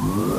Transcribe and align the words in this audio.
mm 0.00 0.37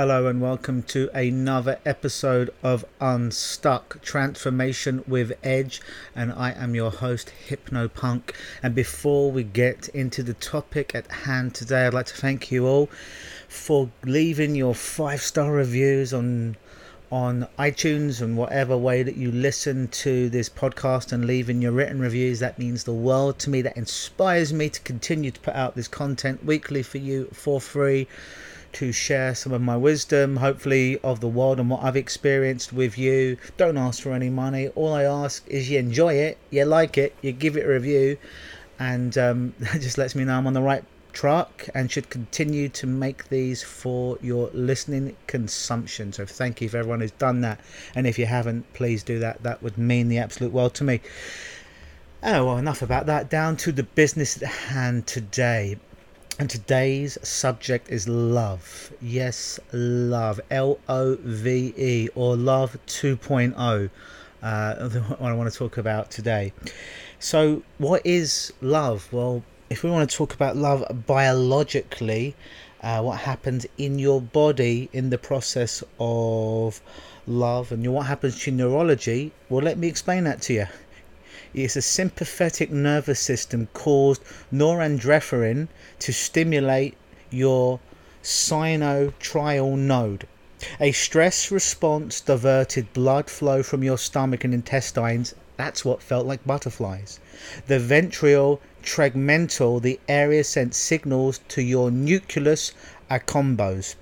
Hello 0.00 0.28
and 0.28 0.40
welcome 0.40 0.84
to 0.84 1.10
another 1.12 1.80
episode 1.84 2.50
of 2.62 2.84
Unstuck 3.00 4.00
Transformation 4.00 5.02
with 5.08 5.32
Edge, 5.42 5.82
and 6.14 6.32
I 6.32 6.52
am 6.52 6.76
your 6.76 6.92
host 6.92 7.32
Hypnopunk. 7.48 8.32
And 8.62 8.76
before 8.76 9.32
we 9.32 9.42
get 9.42 9.88
into 9.88 10.22
the 10.22 10.34
topic 10.34 10.94
at 10.94 11.10
hand 11.10 11.56
today, 11.56 11.84
I'd 11.84 11.94
like 11.94 12.06
to 12.06 12.14
thank 12.14 12.52
you 12.52 12.64
all 12.64 12.88
for 13.48 13.90
leaving 14.04 14.54
your 14.54 14.72
five 14.72 15.20
star 15.20 15.50
reviews 15.50 16.14
on 16.14 16.56
on 17.10 17.48
iTunes 17.58 18.20
and 18.20 18.36
whatever 18.36 18.76
way 18.76 19.02
that 19.02 19.16
you 19.16 19.32
listen 19.32 19.88
to 19.88 20.28
this 20.28 20.48
podcast 20.48 21.10
and 21.10 21.24
leaving 21.24 21.60
your 21.60 21.72
written 21.72 21.98
reviews. 21.98 22.38
That 22.38 22.56
means 22.56 22.84
the 22.84 22.92
world 22.92 23.40
to 23.40 23.50
me. 23.50 23.62
That 23.62 23.76
inspires 23.76 24.52
me 24.52 24.68
to 24.68 24.80
continue 24.82 25.32
to 25.32 25.40
put 25.40 25.54
out 25.54 25.74
this 25.74 25.88
content 25.88 26.44
weekly 26.44 26.84
for 26.84 26.98
you 26.98 27.28
for 27.32 27.60
free 27.60 28.06
to 28.72 28.92
share 28.92 29.34
some 29.34 29.52
of 29.52 29.60
my 29.60 29.76
wisdom, 29.76 30.36
hopefully, 30.36 30.98
of 31.02 31.20
the 31.20 31.28
world 31.28 31.58
and 31.58 31.70
what 31.70 31.82
I've 31.82 31.96
experienced 31.96 32.72
with 32.72 32.98
you. 32.98 33.36
Don't 33.56 33.76
ask 33.76 34.02
for 34.02 34.12
any 34.12 34.30
money. 34.30 34.68
All 34.68 34.92
I 34.92 35.04
ask 35.04 35.46
is 35.48 35.70
you 35.70 35.78
enjoy 35.78 36.14
it, 36.14 36.38
you 36.50 36.64
like 36.64 36.98
it, 36.98 37.14
you 37.22 37.32
give 37.32 37.56
it 37.56 37.66
a 37.66 37.68
review, 37.68 38.18
and 38.78 39.16
um, 39.18 39.54
that 39.58 39.80
just 39.80 39.98
lets 39.98 40.14
me 40.14 40.24
know 40.24 40.38
I'm 40.38 40.46
on 40.46 40.52
the 40.52 40.62
right 40.62 40.84
track 41.12 41.68
and 41.74 41.90
should 41.90 42.10
continue 42.10 42.68
to 42.68 42.86
make 42.86 43.28
these 43.28 43.62
for 43.62 44.18
your 44.20 44.50
listening 44.52 45.16
consumption. 45.26 46.12
So, 46.12 46.26
thank 46.26 46.60
you 46.60 46.68
for 46.68 46.76
everyone 46.78 47.00
who's 47.00 47.10
done 47.12 47.40
that. 47.40 47.60
And 47.94 48.06
if 48.06 48.18
you 48.18 48.26
haven't, 48.26 48.72
please 48.74 49.02
do 49.02 49.18
that. 49.18 49.42
That 49.42 49.62
would 49.62 49.78
mean 49.78 50.08
the 50.08 50.18
absolute 50.18 50.52
world 50.52 50.74
to 50.74 50.84
me. 50.84 51.00
Oh, 52.22 52.46
well, 52.46 52.58
enough 52.58 52.82
about 52.82 53.06
that. 53.06 53.30
Down 53.30 53.56
to 53.58 53.70
the 53.70 53.84
business 53.84 54.42
at 54.42 54.48
hand 54.48 55.06
today. 55.06 55.78
And 56.40 56.48
today's 56.48 57.18
subject 57.26 57.90
is 57.90 58.06
love. 58.06 58.92
Yes, 59.02 59.58
love. 59.72 60.40
L 60.52 60.78
O 60.88 61.16
V 61.16 61.74
E 61.76 62.08
or 62.14 62.36
love 62.36 62.78
2.0. 62.86 63.90
Uh, 64.40 64.88
what 65.18 65.20
I 65.20 65.34
want 65.34 65.52
to 65.52 65.58
talk 65.58 65.78
about 65.78 66.12
today. 66.12 66.52
So, 67.18 67.64
what 67.78 68.06
is 68.06 68.52
love? 68.60 69.12
Well, 69.12 69.42
if 69.68 69.82
we 69.82 69.90
want 69.90 70.08
to 70.08 70.16
talk 70.16 70.32
about 70.32 70.56
love 70.56 70.84
biologically, 71.08 72.36
uh, 72.84 73.02
what 73.02 73.18
happens 73.18 73.66
in 73.76 73.98
your 73.98 74.20
body 74.20 74.88
in 74.92 75.10
the 75.10 75.18
process 75.18 75.82
of 75.98 76.80
love 77.26 77.72
and 77.72 77.84
what 77.92 78.06
happens 78.06 78.40
to 78.44 78.52
neurology, 78.52 79.32
well, 79.48 79.64
let 79.64 79.76
me 79.76 79.88
explain 79.88 80.22
that 80.22 80.40
to 80.42 80.52
you. 80.52 80.66
It's 81.54 81.76
a 81.76 81.82
sympathetic 81.82 82.70
nervous 82.70 83.20
system 83.20 83.68
caused 83.72 84.22
norepinephrine 84.52 85.68
to 86.00 86.12
stimulate 86.12 86.94
your 87.30 87.80
sinoatrial 88.22 89.78
node. 89.78 90.26
A 90.80 90.92
stress 90.92 91.50
response 91.50 92.20
diverted 92.20 92.92
blood 92.92 93.30
flow 93.30 93.62
from 93.62 93.82
your 93.82 93.96
stomach 93.96 94.44
and 94.44 94.52
intestines. 94.52 95.34
That's 95.56 95.84
what 95.84 96.02
felt 96.02 96.26
like 96.26 96.44
butterflies. 96.44 97.18
The 97.66 97.78
ventral 97.78 98.60
tegmental, 98.82 99.80
the 99.80 99.98
area 100.08 100.44
sent 100.44 100.74
signals 100.74 101.40
to 101.48 101.62
your 101.62 101.90
nucleus 101.90 102.72
accumbens. 103.10 103.94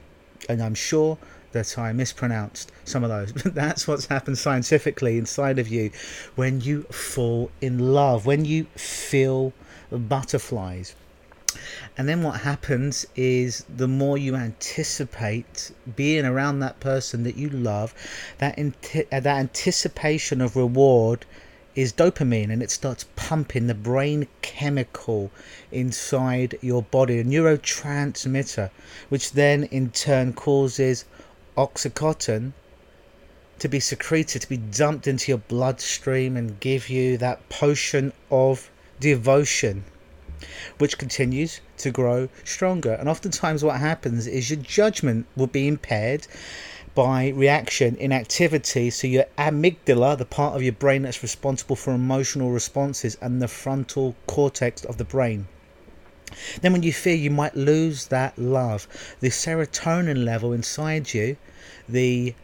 And 0.48 0.62
I'm 0.62 0.74
sure 0.74 1.18
that 1.56 1.78
I 1.78 1.92
mispronounced 1.92 2.70
some 2.84 3.02
of 3.02 3.10
those. 3.10 3.32
But 3.32 3.54
that's 3.62 3.88
what's 3.88 4.06
happened 4.06 4.38
scientifically 4.38 5.18
inside 5.18 5.58
of 5.58 5.68
you 5.68 5.90
when 6.34 6.60
you 6.60 6.82
fall 6.84 7.50
in 7.60 7.78
love, 7.92 8.26
when 8.26 8.44
you 8.44 8.64
feel 8.76 9.52
butterflies. 9.90 10.94
And 11.96 12.06
then 12.06 12.22
what 12.22 12.42
happens 12.42 13.06
is 13.16 13.64
the 13.74 13.88
more 13.88 14.18
you 14.18 14.36
anticipate 14.36 15.72
being 15.96 16.26
around 16.26 16.60
that 16.60 16.80
person 16.80 17.22
that 17.22 17.36
you 17.36 17.48
love, 17.48 17.94
that 18.38 18.58
uh, 18.58 19.20
that 19.20 19.26
anticipation 19.26 20.42
of 20.42 20.54
reward 20.54 21.24
is 21.76 21.92
dopamine 21.92 22.50
and 22.50 22.62
it 22.62 22.70
starts 22.70 23.04
pumping 23.16 23.66
the 23.66 23.74
brain 23.74 24.26
chemical 24.40 25.30
inside 25.70 26.58
your 26.62 26.82
body, 26.82 27.20
a 27.20 27.24
neurotransmitter, 27.24 28.70
which 29.10 29.32
then 29.32 29.64
in 29.64 29.90
turn 29.90 30.32
causes 30.32 31.04
oxytocin 31.56 32.52
to 33.58 33.68
be 33.68 33.80
secreted, 33.80 34.42
to 34.42 34.48
be 34.48 34.58
dumped 34.58 35.06
into 35.06 35.32
your 35.32 35.38
bloodstream 35.38 36.36
and 36.36 36.60
give 36.60 36.88
you 36.90 37.16
that 37.16 37.48
potion 37.48 38.12
of 38.30 38.70
devotion, 39.00 39.84
which 40.78 40.98
continues 40.98 41.60
to 41.78 41.90
grow 41.90 42.28
stronger. 42.44 42.92
And 42.92 43.08
oftentimes, 43.08 43.64
what 43.64 43.80
happens 43.80 44.26
is 44.26 44.50
your 44.50 44.60
judgment 44.60 45.26
will 45.36 45.46
be 45.46 45.66
impaired 45.66 46.26
by 46.94 47.28
reaction 47.28 47.96
in 47.96 48.12
activity. 48.12 48.90
So, 48.90 49.06
your 49.06 49.26
amygdala, 49.38 50.18
the 50.18 50.24
part 50.24 50.54
of 50.54 50.62
your 50.62 50.72
brain 50.72 51.02
that's 51.02 51.22
responsible 51.22 51.76
for 51.76 51.94
emotional 51.94 52.50
responses, 52.50 53.16
and 53.20 53.40
the 53.40 53.48
frontal 53.48 54.14
cortex 54.26 54.84
of 54.84 54.98
the 54.98 55.04
brain. 55.04 55.48
Then, 56.60 56.72
when 56.72 56.82
you 56.82 56.92
fear 56.92 57.14
you 57.14 57.30
might 57.30 57.54
lose 57.54 58.06
that 58.06 58.38
love, 58.38 58.88
the 59.20 59.28
serotonin 59.28 60.24
level 60.24 60.52
inside 60.52 61.14
you, 61.14 61.36
the 61.88 62.34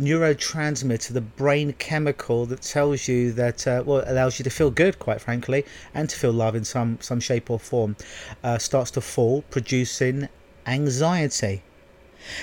neurotransmitter, 0.00 1.12
the 1.12 1.20
brain 1.20 1.72
chemical 1.74 2.46
that 2.46 2.62
tells 2.62 3.06
you 3.08 3.32
that, 3.32 3.66
uh, 3.66 3.82
well, 3.86 4.02
allows 4.06 4.38
you 4.38 4.42
to 4.42 4.50
feel 4.50 4.70
good, 4.70 4.98
quite 4.98 5.20
frankly, 5.20 5.64
and 5.94 6.10
to 6.10 6.16
feel 6.16 6.32
love 6.32 6.56
in 6.56 6.64
some, 6.64 6.98
some 7.00 7.20
shape 7.20 7.50
or 7.50 7.58
form, 7.58 7.96
uh, 8.42 8.58
starts 8.58 8.90
to 8.90 9.00
fall, 9.00 9.42
producing 9.50 10.28
anxiety. 10.66 11.62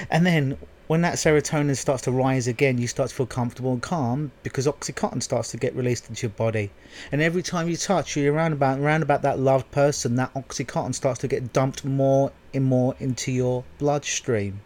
And 0.10 0.26
then 0.26 0.58
when 0.90 1.02
that 1.02 1.18
serotonin 1.18 1.78
starts 1.78 2.02
to 2.02 2.12
rise 2.12 2.48
again, 2.48 2.80
you 2.80 2.88
start 2.88 3.10
to 3.10 3.16
feel 3.16 3.28
comfortable 3.28 3.74
and 3.74 3.80
calm 3.80 4.32
because 4.42 4.66
oxytocin 4.66 5.22
starts 5.22 5.52
to 5.52 5.58
get 5.58 5.76
released 5.76 6.10
into 6.10 6.26
your 6.26 6.32
body. 6.32 6.72
And 7.12 7.22
every 7.22 7.44
time 7.44 7.70
you 7.70 7.78
touch, 7.78 8.16
you're 8.16 8.34
around 8.34 8.54
about 8.54 8.80
around 8.80 9.04
about 9.04 9.22
that 9.22 9.38
loved 9.38 9.70
person, 9.70 10.16
that 10.16 10.34
oxytocin 10.34 10.96
starts 10.96 11.20
to 11.20 11.28
get 11.28 11.54
dumped 11.54 11.86
more 11.86 12.32
and 12.56 12.66
more 12.66 12.96
into 13.00 13.32
your 13.32 13.64
bloodstream. 13.78 14.62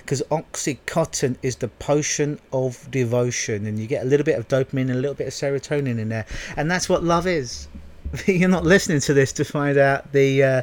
Because 0.00 0.20
oxytocin 0.30 1.38
is 1.42 1.56
the 1.56 1.68
potion 1.68 2.38
of 2.52 2.86
devotion, 2.90 3.64
and 3.64 3.78
you 3.78 3.86
get 3.86 4.02
a 4.02 4.06
little 4.06 4.26
bit 4.26 4.38
of 4.38 4.48
dopamine 4.48 4.82
and 4.82 4.90
a 4.90 4.94
little 4.96 5.14
bit 5.14 5.26
of 5.26 5.32
serotonin 5.32 5.98
in 5.98 6.10
there, 6.10 6.26
and 6.58 6.70
that's 6.70 6.90
what 6.90 7.02
love 7.02 7.26
is. 7.26 7.66
You're 8.26 8.50
not 8.50 8.64
listening 8.64 9.00
to 9.00 9.14
this 9.14 9.32
to 9.32 9.44
find 9.46 9.78
out 9.78 10.12
the 10.12 10.42
uh, 10.42 10.62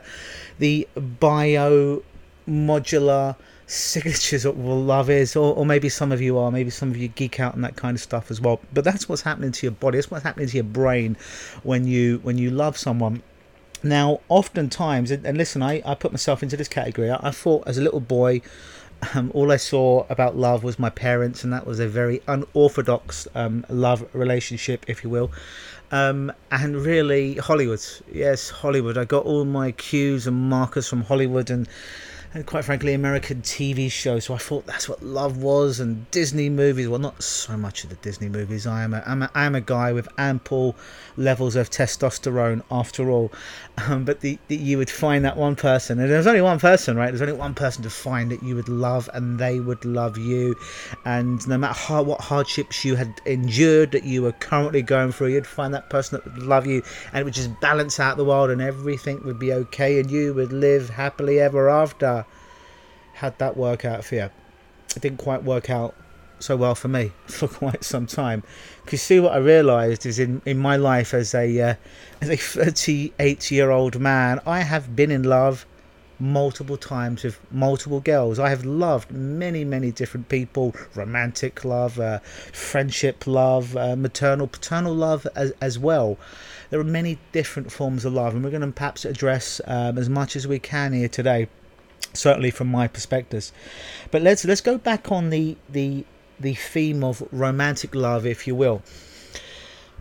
the 0.59 0.87
bio 0.95 2.03
modular 2.47 3.35
signatures 3.67 4.45
of 4.45 4.57
what 4.57 4.75
love 4.75 5.09
is, 5.09 5.35
or, 5.35 5.55
or 5.55 5.65
maybe 5.65 5.89
some 5.89 6.11
of 6.11 6.21
you 6.21 6.37
are, 6.37 6.51
maybe 6.51 6.69
some 6.69 6.89
of 6.89 6.97
you 6.97 7.07
geek 7.07 7.39
out 7.39 7.53
on 7.53 7.61
that 7.61 7.75
kind 7.75 7.95
of 7.95 8.01
stuff 8.01 8.29
as 8.29 8.41
well. 8.41 8.59
But 8.73 8.83
that's 8.83 9.07
what's 9.07 9.21
happening 9.21 9.51
to 9.51 9.65
your 9.65 9.71
body. 9.71 9.97
That's 9.97 10.11
what's 10.11 10.23
happening 10.23 10.47
to 10.47 10.55
your 10.55 10.63
brain 10.63 11.17
when 11.63 11.87
you 11.87 12.19
when 12.23 12.37
you 12.37 12.51
love 12.51 12.77
someone. 12.77 13.23
Now, 13.83 14.21
oftentimes, 14.29 15.11
and, 15.11 15.25
and 15.25 15.37
listen, 15.37 15.61
I, 15.61 15.81
I 15.85 15.93
put 15.95 16.11
myself 16.13 16.41
into 16.41 16.55
this 16.55 16.69
category. 16.69 17.09
I, 17.09 17.27
I 17.27 17.31
thought 17.31 17.67
as 17.67 17.77
a 17.77 17.81
little 17.81 17.99
boy, 17.99 18.41
um, 19.13 19.31
all 19.33 19.51
I 19.51 19.57
saw 19.57 20.05
about 20.09 20.37
love 20.37 20.63
was 20.63 20.79
my 20.79 20.89
parents, 20.89 21.43
and 21.43 21.51
that 21.51 21.67
was 21.67 21.79
a 21.79 21.87
very 21.87 22.21
unorthodox 22.27 23.27
um, 23.35 23.65
love 23.69 24.07
relationship, 24.13 24.85
if 24.87 25.03
you 25.03 25.09
will. 25.09 25.31
Um, 25.91 26.31
and 26.49 26.77
really, 26.77 27.35
Hollywood. 27.35 27.81
Yes, 28.11 28.49
Hollywood. 28.49 28.97
I 28.97 29.05
got 29.05 29.25
all 29.25 29.45
my 29.45 29.71
cues 29.73 30.27
and 30.27 30.49
markers 30.49 30.87
from 30.87 31.03
Hollywood, 31.03 31.49
and 31.49 31.67
and 32.33 32.47
quite 32.47 32.65
frankly, 32.65 32.93
American 32.93 33.41
TV 33.43 33.91
shows. 33.91 34.25
So 34.25 34.33
I 34.33 34.39
thought 34.39 34.65
that's 34.65 34.89
what 34.89 35.03
love 35.03 35.37
was, 35.37 35.79
and 35.79 36.09
Disney 36.09 36.49
movies. 36.49 36.87
Well, 36.87 36.99
not 36.99 37.21
so 37.21 37.55
much 37.55 37.83
of 37.83 37.91
the 37.91 37.95
Disney 37.97 38.27
movies. 38.27 38.65
I 38.65 38.83
am 38.83 38.95
a, 38.95 39.03
I'm 39.05 39.21
a, 39.21 39.31
I'm 39.35 39.53
a 39.53 39.61
guy 39.61 39.93
with 39.93 40.07
ample 40.17 40.75
levels 41.15 41.55
of 41.55 41.69
testosterone, 41.69 42.63
after 42.71 43.11
all. 43.11 43.31
Um, 43.87 44.03
but 44.03 44.21
the, 44.21 44.39
the, 44.47 44.55
you 44.55 44.79
would 44.79 44.89
find 44.89 45.23
that 45.25 45.37
one 45.37 45.55
person, 45.55 45.99
and 45.99 46.09
there's 46.09 46.25
only 46.25 46.41
one 46.41 46.59
person, 46.59 46.97
right? 46.97 47.09
There's 47.11 47.21
only 47.21 47.33
one 47.33 47.53
person 47.53 47.83
to 47.83 47.89
find 47.89 48.31
that 48.31 48.41
you 48.41 48.55
would 48.55 48.69
love, 48.69 49.09
and 49.13 49.37
they 49.37 49.59
would 49.59 49.85
love 49.85 50.17
you. 50.17 50.55
And 51.05 51.47
no 51.47 51.57
matter 51.57 51.77
how, 51.77 52.01
what 52.01 52.21
hardships 52.21 52.83
you 52.83 52.95
had 52.95 53.13
endured, 53.25 53.91
that 53.91 54.05
you 54.05 54.23
were 54.23 54.31
currently 54.31 54.81
going 54.81 55.11
through, 55.11 55.27
you'd 55.27 55.45
find 55.45 55.73
that 55.75 55.89
person 55.91 56.17
that 56.17 56.33
would 56.33 56.43
love 56.43 56.65
you, 56.65 56.81
and 57.11 57.21
it 57.21 57.23
would 57.25 57.33
just 57.35 57.51
balance 57.61 57.99
out 57.99 58.17
the 58.17 58.25
world, 58.25 58.49
and 58.49 58.61
everything 58.61 59.23
would 59.23 59.37
be 59.37 59.53
okay, 59.53 59.99
and 59.99 60.09
you 60.09 60.33
would 60.33 60.51
live 60.51 60.89
happily 60.89 61.39
ever 61.39 61.69
after 61.69 62.22
had 63.13 63.37
that 63.39 63.55
work 63.57 63.85
out 63.85 64.03
for 64.03 64.15
you. 64.15 64.29
It 64.95 65.01
didn't 65.01 65.19
quite 65.19 65.43
work 65.43 65.69
out 65.69 65.95
so 66.39 66.57
well 66.57 66.75
for 66.75 66.89
me 66.89 67.11
for 67.27 67.47
quite 67.47 67.83
some 67.83 68.05
time. 68.05 68.43
Because 68.83 69.01
see, 69.01 69.19
what 69.19 69.33
I 69.33 69.37
realised 69.37 70.05
is 70.05 70.19
in, 70.19 70.41
in 70.45 70.57
my 70.57 70.75
life 70.75 71.13
as 71.13 71.33
a 71.33 71.59
uh, 71.59 71.75
as 72.21 72.29
a 72.29 72.35
38 72.35 73.51
year 73.51 73.71
old 73.71 73.99
man, 73.99 74.39
I 74.45 74.61
have 74.61 74.95
been 74.95 75.11
in 75.11 75.23
love 75.23 75.65
multiple 76.19 76.77
times 76.77 77.23
with 77.23 77.39
multiple 77.51 77.99
girls. 77.99 78.39
I 78.39 78.49
have 78.49 78.63
loved 78.65 79.11
many, 79.11 79.65
many 79.65 79.91
different 79.91 80.29
people 80.29 80.75
romantic 80.95 81.65
love, 81.65 81.99
uh, 81.99 82.19
friendship 82.51 83.27
love, 83.27 83.75
uh, 83.75 83.95
maternal, 83.95 84.47
paternal 84.47 84.93
love 84.93 85.27
as, 85.35 85.51
as 85.59 85.77
well. 85.79 86.17
There 86.69 86.79
are 86.79 86.85
many 86.85 87.19
different 87.31 87.71
forms 87.71 88.05
of 88.05 88.13
love, 88.13 88.33
and 88.33 88.43
we're 88.43 88.51
going 88.51 88.61
to 88.61 88.71
perhaps 88.71 89.05
address 89.05 89.61
um, 89.65 89.97
as 89.97 90.09
much 90.09 90.35
as 90.35 90.47
we 90.47 90.59
can 90.59 90.93
here 90.93 91.09
today. 91.09 91.47
Certainly, 92.13 92.51
from 92.51 92.67
my 92.67 92.87
perspectives, 92.87 93.51
but 94.11 94.21
let's 94.21 94.45
let's 94.45 94.61
go 94.61 94.77
back 94.77 95.11
on 95.11 95.29
the 95.29 95.57
the 95.69 96.05
the 96.39 96.53
theme 96.53 97.03
of 97.03 97.27
romantic 97.31 97.95
love, 97.95 98.25
if 98.25 98.45
you 98.45 98.55
will. 98.55 98.81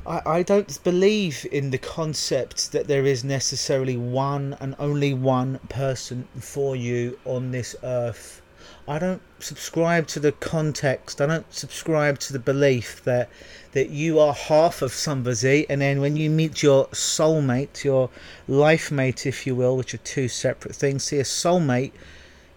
I, 0.06 0.20
I 0.26 0.42
don't 0.42 0.82
believe 0.82 1.46
in 1.52 1.70
the 1.70 1.78
concept 1.78 2.72
that 2.72 2.88
there 2.88 3.06
is 3.06 3.22
necessarily 3.22 3.96
one 3.96 4.56
and 4.60 4.74
only 4.78 5.14
one 5.14 5.60
person 5.68 6.26
for 6.38 6.74
you 6.74 7.18
on 7.24 7.52
this 7.52 7.76
earth. 7.82 8.41
I 8.88 8.98
don't 8.98 9.22
subscribe 9.38 10.08
to 10.08 10.20
the 10.20 10.32
context. 10.32 11.20
I 11.20 11.26
don't 11.26 11.52
subscribe 11.54 12.18
to 12.20 12.32
the 12.32 12.38
belief 12.38 13.02
that 13.04 13.28
that 13.72 13.90
you 13.90 14.18
are 14.18 14.34
half 14.34 14.82
of 14.82 14.92
somebody, 14.92 15.66
and 15.70 15.80
then 15.80 16.00
when 16.00 16.16
you 16.16 16.28
meet 16.28 16.62
your 16.62 16.86
soulmate, 16.88 17.84
your 17.84 18.10
life 18.48 18.90
mate, 18.90 19.24
if 19.24 19.46
you 19.46 19.54
will, 19.54 19.76
which 19.76 19.94
are 19.94 19.98
two 19.98 20.28
separate 20.28 20.74
things, 20.74 21.04
see 21.04 21.18
a 21.18 21.22
soulmate 21.22 21.92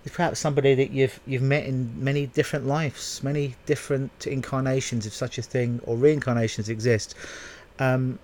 is 0.03 0.11
perhaps 0.11 0.39
somebody 0.39 0.75
that 0.75 0.91
you've 0.91 1.19
you've 1.25 1.41
met 1.41 1.65
in 1.65 1.91
many 2.03 2.27
different 2.27 2.65
lives, 2.65 3.21
many 3.23 3.55
different 3.65 4.27
incarnations, 4.27 5.05
if 5.05 5.13
such 5.13 5.37
a 5.37 5.41
thing, 5.41 5.79
or 5.83 5.95
reincarnations 5.95 6.69
exist. 6.69 7.15
Um, 7.79 8.19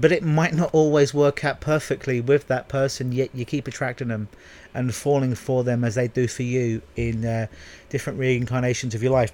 but 0.00 0.10
it 0.10 0.22
might 0.22 0.54
not 0.54 0.70
always 0.72 1.12
work 1.14 1.44
out 1.44 1.60
perfectly 1.60 2.20
with 2.20 2.48
that 2.48 2.68
person. 2.68 3.12
Yet 3.12 3.30
you 3.34 3.44
keep 3.44 3.68
attracting 3.68 4.08
them 4.08 4.28
and 4.74 4.94
falling 4.94 5.34
for 5.34 5.62
them 5.62 5.84
as 5.84 5.94
they 5.94 6.08
do 6.08 6.26
for 6.26 6.42
you 6.42 6.82
in 6.96 7.24
uh, 7.24 7.46
different 7.90 8.18
reincarnations 8.18 8.94
of 8.94 9.02
your 9.02 9.12
life 9.12 9.32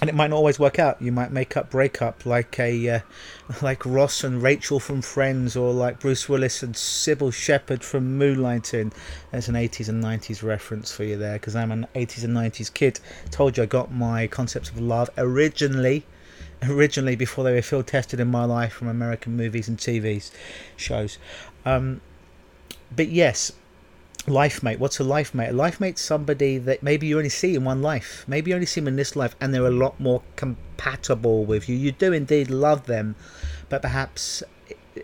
and 0.00 0.10
it 0.10 0.14
might 0.14 0.28
not 0.28 0.36
always 0.36 0.58
work 0.58 0.78
out. 0.78 1.00
You 1.00 1.10
might 1.10 1.32
make 1.32 1.56
up, 1.56 1.70
break 1.70 2.02
up, 2.02 2.26
like 2.26 2.58
a 2.60 2.88
uh, 2.88 3.00
like 3.62 3.86
Ross 3.86 4.24
and 4.24 4.42
Rachel 4.42 4.78
from 4.78 5.00
Friends, 5.00 5.56
or 5.56 5.72
like 5.72 6.00
Bruce 6.00 6.28
Willis 6.28 6.62
and 6.62 6.74
Cybill 6.74 7.32
Shepherd 7.32 7.82
from 7.82 8.18
Moonlighting. 8.18 8.92
There's 9.32 9.48
an 9.48 9.54
80s 9.54 9.88
and 9.88 10.04
90s 10.04 10.42
reference 10.42 10.92
for 10.92 11.04
you 11.04 11.16
there, 11.16 11.34
because 11.34 11.56
I'm 11.56 11.72
an 11.72 11.86
80s 11.94 12.24
and 12.24 12.36
90s 12.36 12.72
kid. 12.72 13.00
Told 13.30 13.56
you 13.56 13.62
I 13.62 13.66
got 13.66 13.90
my 13.90 14.26
concepts 14.26 14.68
of 14.68 14.78
love 14.78 15.08
originally, 15.16 16.04
originally 16.62 17.16
before 17.16 17.44
they 17.44 17.52
were 17.52 17.62
field 17.62 17.86
tested 17.86 18.20
in 18.20 18.28
my 18.28 18.44
life 18.44 18.72
from 18.72 18.88
American 18.88 19.36
movies 19.36 19.68
and 19.68 19.78
TV 19.78 20.30
shows. 20.76 21.18
Um, 21.64 22.00
but 22.94 23.08
yes, 23.08 23.52
life 24.28 24.62
mate 24.62 24.80
what's 24.80 24.98
a 24.98 25.04
life 25.04 25.34
mate? 25.34 25.50
A 25.50 25.52
life 25.52 25.80
mate's 25.80 26.00
somebody 26.00 26.58
that 26.58 26.82
maybe 26.82 27.06
you 27.06 27.16
only 27.16 27.28
see 27.28 27.54
in 27.54 27.64
one 27.64 27.82
life. 27.82 28.24
Maybe 28.26 28.50
you 28.50 28.54
only 28.54 28.66
see 28.66 28.80
them 28.80 28.88
in 28.88 28.96
this 28.96 29.14
life 29.14 29.36
and 29.40 29.54
they're 29.54 29.66
a 29.66 29.70
lot 29.70 29.98
more 30.00 30.22
compatible 30.36 31.44
with 31.44 31.68
you. 31.68 31.76
You 31.76 31.92
do 31.92 32.12
indeed 32.12 32.50
love 32.50 32.86
them 32.86 33.14
but 33.68 33.82
perhaps 33.82 34.42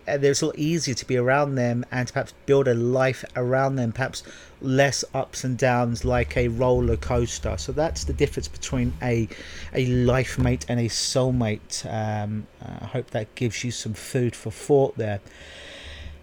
uh, 0.07 0.17
it's 0.21 0.41
a 0.41 0.45
lot 0.45 0.57
easier 0.57 0.93
to 0.93 1.05
be 1.05 1.17
around 1.17 1.55
them 1.55 1.85
and 1.91 2.07
to 2.07 2.13
perhaps 2.13 2.33
build 2.45 2.67
a 2.67 2.73
life 2.73 3.23
around 3.35 3.75
them 3.75 3.91
perhaps 3.91 4.23
less 4.61 5.03
ups 5.13 5.43
and 5.43 5.57
downs 5.57 6.05
like 6.05 6.37
a 6.37 6.47
roller 6.47 6.97
coaster 6.97 7.57
so 7.57 7.71
that's 7.71 8.03
the 8.03 8.13
difference 8.13 8.47
between 8.47 8.93
a 9.01 9.27
a 9.73 9.85
life 9.87 10.37
mate 10.37 10.65
and 10.69 10.79
a 10.79 10.87
soulmate 10.89 11.85
um, 11.91 12.47
i 12.81 12.85
hope 12.85 13.09
that 13.11 13.33
gives 13.35 13.63
you 13.63 13.71
some 13.71 13.93
food 13.93 14.35
for 14.35 14.51
thought 14.51 14.97
there 14.97 15.19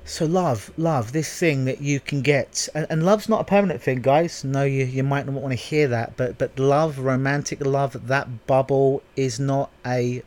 so 0.05 0.25
love, 0.25 0.73
love, 0.77 1.13
this 1.13 1.39
thing 1.39 1.67
that 1.67 1.81
you 1.81 2.01
can 2.01 2.21
get, 2.21 2.69
and, 2.75 2.85
and, 2.91 3.05
love's 3.05 3.29
not 3.29 3.43
a 3.43 3.45
permanent 3.45 3.81
thing, 3.81 4.01
guys. 4.01 4.43
No, 4.43 4.65
you 4.65 4.85
you 4.85 5.05
might 5.05 5.25
not 5.27 5.35
want 5.35 5.53
to 5.53 5.57
hear 5.57 5.87
that, 5.87 6.17
but 6.17 6.37
but 6.37 6.59
love, 6.59 6.99
romantic 6.99 7.65
love, 7.65 8.09
that 8.09 8.47
bubble 8.49 9.05
is 9.15 9.39
not 9.39 9.71
a 9.87 10.25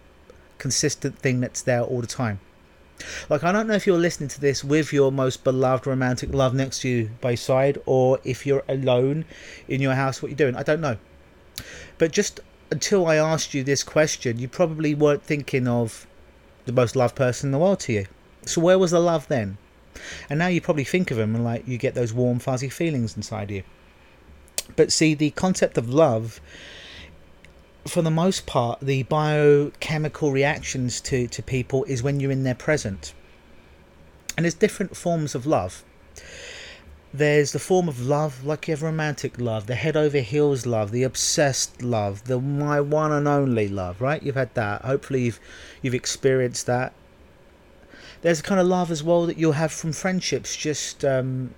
consistent 0.58 1.20
thing 1.20 1.42
that's 1.42 1.62
there 1.62 1.82
all 1.82 2.00
the 2.00 2.08
time. 2.08 2.40
Like 3.30 3.44
I 3.44 3.52
don't 3.52 3.68
know 3.68 3.74
if 3.74 3.88
you're 3.88 3.98
listening 3.98 4.30
to 4.30 4.42
this 4.42 4.64
with 4.64 4.94
your 4.94 5.12
most 5.12 5.44
beloved 5.44 5.88
romantic 5.88 6.34
love 6.34 6.54
next 6.54 6.82
to 6.82 6.90
you 6.90 7.10
by 7.22 7.36
side, 7.36 7.78
or 7.86 8.20
if 8.24 8.46
you're 8.46 8.64
alone 8.68 9.26
in 9.68 9.82
your 9.82 9.96
house, 9.96 10.22
what 10.22 10.30
you're 10.30 10.38
doing. 10.38 10.56
I 10.56 10.64
don't 10.64 10.82
know. 10.82 10.98
But 11.98 12.12
just 12.12 12.40
until 12.72 13.08
I 13.08 13.18
asked 13.18 13.54
you 13.54 13.64
this 13.64 13.84
question, 13.84 14.40
you 14.40 14.48
probably 14.48 14.96
weren't 14.96 15.24
thinking 15.24 15.68
of 15.68 16.08
the 16.66 16.72
most 16.72 16.96
loved 16.96 17.16
person 17.16 17.48
in 17.48 17.52
the 17.52 17.60
world 17.60 17.80
to 17.82 17.94
you. 17.94 18.06
So 18.46 18.62
where 18.62 18.80
was 18.80 18.92
the 18.92 19.00
love 19.00 19.28
then? 19.28 19.58
And 20.30 20.40
now 20.40 20.48
you 20.48 20.60
probably 20.60 20.84
think 20.84 21.12
of 21.12 21.18
them 21.18 21.36
and 21.36 21.44
like 21.44 21.68
you 21.68 21.78
get 21.78 21.94
those 21.94 22.14
warm, 22.14 22.40
fuzzy 22.40 22.70
feelings 22.70 23.16
inside 23.16 23.52
you. 23.52 23.64
But 24.76 24.92
see, 24.92 25.14
the 25.14 25.32
concept 25.32 25.78
of 25.78 25.90
love, 25.90 26.42
for 27.86 28.02
the 28.02 28.12
most 28.12 28.46
part, 28.46 28.80
the 28.80 29.04
biochemical 29.04 30.32
reactions 30.32 31.02
to, 31.02 31.28
to 31.28 31.44
people 31.44 31.84
is 31.86 32.02
when 32.02 32.20
you're 32.20 32.32
in 32.32 32.44
their 32.44 32.56
present. 32.56 33.14
And 34.38 34.46
there's 34.46 34.54
different 34.54 34.96
forms 34.96 35.36
of 35.36 35.46
love. 35.46 35.84
There's 37.14 37.52
the 37.52 37.60
form 37.60 37.88
of 37.88 38.02
love, 38.02 38.44
like 38.44 38.68
you 38.68 38.72
have 38.72 38.82
romantic 38.82 39.40
love, 39.40 39.68
the 39.68 39.76
head 39.76 39.96
over 39.96 40.20
heels 40.20 40.66
love, 40.66 40.92
the 40.92 41.04
obsessed 41.04 41.84
love, 41.84 42.24
the 42.24 42.40
my 42.40 42.82
one 42.82 43.12
and 43.12 43.28
only 43.28 43.68
love, 43.68 44.02
right? 44.02 44.24
You've 44.24 44.34
had 44.34 44.56
that. 44.56 44.82
Hopefully 44.82 45.24
you've 45.24 45.40
you've 45.84 45.94
experienced 45.94 46.66
that 46.66 46.94
there's 48.24 48.40
a 48.40 48.44
kind 48.44 48.60
of 48.60 48.66
love 48.66 48.90
as 48.90 49.04
well 49.04 49.26
that 49.28 49.38
you'll 49.38 49.52
have 49.52 49.72
from 49.72 49.92
friendships. 49.92 50.56
Just 50.56 51.06
um, 51.06 51.54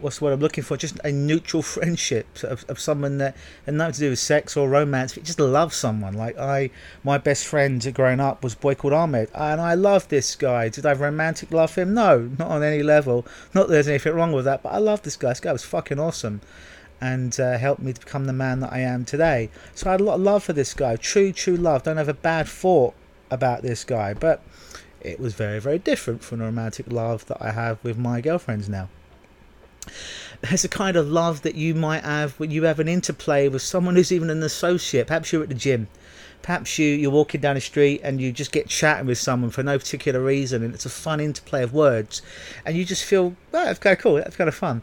what's 0.00 0.20
what 0.20 0.32
I'm 0.32 0.40
looking 0.40 0.64
for? 0.64 0.76
Just 0.76 0.98
a 1.04 1.12
neutral 1.12 1.62
friendship 1.74 2.26
of, 2.42 2.64
of 2.68 2.78
someone 2.78 3.18
that 3.18 3.36
and 3.66 3.78
nothing 3.78 3.94
to 3.94 4.00
do 4.00 4.10
with 4.10 4.18
sex 4.18 4.56
or 4.56 4.68
romance. 4.68 5.14
But 5.14 5.24
just 5.24 5.40
love 5.40 5.72
someone. 5.72 6.14
Like 6.14 6.38
I, 6.38 6.70
my 7.04 7.18
best 7.18 7.46
friend 7.46 7.92
growing 7.94 8.20
up 8.20 8.42
was 8.42 8.54
a 8.54 8.58
boy 8.58 8.74
called 8.74 8.92
Ahmed, 8.92 9.30
and 9.34 9.60
I 9.60 9.74
love 9.74 10.08
this 10.08 10.36
guy. 10.36 10.68
Did 10.68 10.86
I 10.86 10.92
romantic 10.92 11.50
love 11.50 11.74
him? 11.74 11.94
No, 11.94 12.30
not 12.38 12.50
on 12.50 12.62
any 12.62 12.82
level. 12.82 13.26
Not 13.54 13.68
that 13.68 13.72
there's 13.72 13.88
anything 13.88 14.14
wrong 14.14 14.32
with 14.32 14.44
that, 14.44 14.62
but 14.62 14.72
I 14.72 14.78
love 14.78 15.02
this 15.02 15.16
guy. 15.16 15.30
This 15.30 15.40
guy 15.40 15.52
was 15.52 15.64
fucking 15.64 15.98
awesome. 15.98 16.40
And 17.02 17.38
uh, 17.40 17.56
helped 17.56 17.80
me 17.80 17.94
to 17.94 18.00
become 18.00 18.26
the 18.26 18.34
man 18.34 18.60
that 18.60 18.74
I 18.74 18.80
am 18.80 19.06
today. 19.06 19.48
So 19.74 19.88
I 19.88 19.92
had 19.92 20.02
a 20.02 20.04
lot 20.04 20.16
of 20.16 20.20
love 20.20 20.44
for 20.44 20.52
this 20.52 20.74
guy. 20.74 20.96
True, 20.96 21.32
true 21.32 21.56
love. 21.56 21.82
Don't 21.82 21.96
have 21.96 22.10
a 22.10 22.14
bad 22.14 22.46
thought 22.46 22.92
about 23.30 23.62
this 23.62 23.84
guy. 23.84 24.12
But 24.12 24.42
it 25.00 25.18
was 25.18 25.32
very, 25.32 25.60
very 25.60 25.78
different 25.78 26.22
from 26.22 26.40
the 26.40 26.44
romantic 26.44 26.92
love 26.92 27.24
that 27.26 27.38
I 27.40 27.52
have 27.52 27.82
with 27.82 27.96
my 27.96 28.20
girlfriends 28.20 28.68
now. 28.68 28.90
There's 30.40 30.64
a 30.64 30.68
kind 30.68 30.96
of 30.96 31.08
love 31.08 31.42
that 31.42 31.54
you 31.54 31.74
might 31.74 32.04
have 32.04 32.32
when 32.40 32.50
you 32.50 32.64
have 32.64 32.80
an 32.80 32.88
interplay 32.88 33.48
with 33.48 33.62
someone 33.62 33.96
who's 33.96 34.12
even 34.12 34.30
an 34.30 34.42
associate. 34.42 35.06
Perhaps 35.06 35.32
you're 35.32 35.42
at 35.42 35.48
the 35.48 35.54
gym. 35.54 35.88
Perhaps 36.42 36.78
you, 36.78 36.86
you're 36.86 37.10
walking 37.10 37.40
down 37.40 37.56
the 37.56 37.60
street 37.60 38.00
and 38.02 38.20
you 38.20 38.32
just 38.32 38.50
get 38.50 38.68
chatting 38.68 39.06
with 39.06 39.18
someone 39.18 39.50
for 39.50 39.62
no 39.62 39.78
particular 39.78 40.20
reason 40.20 40.62
and 40.62 40.74
it's 40.74 40.86
a 40.86 40.90
fun 40.90 41.20
interplay 41.20 41.62
of 41.62 41.74
words 41.74 42.22
and 42.64 42.76
you 42.76 42.84
just 42.86 43.04
feel, 43.04 43.36
oh, 43.52 43.64
that's 43.64 43.78
kind 43.78 43.94
of 43.94 44.02
cool, 44.02 44.14
that's 44.14 44.36
kind 44.36 44.48
of 44.48 44.54
fun. 44.54 44.82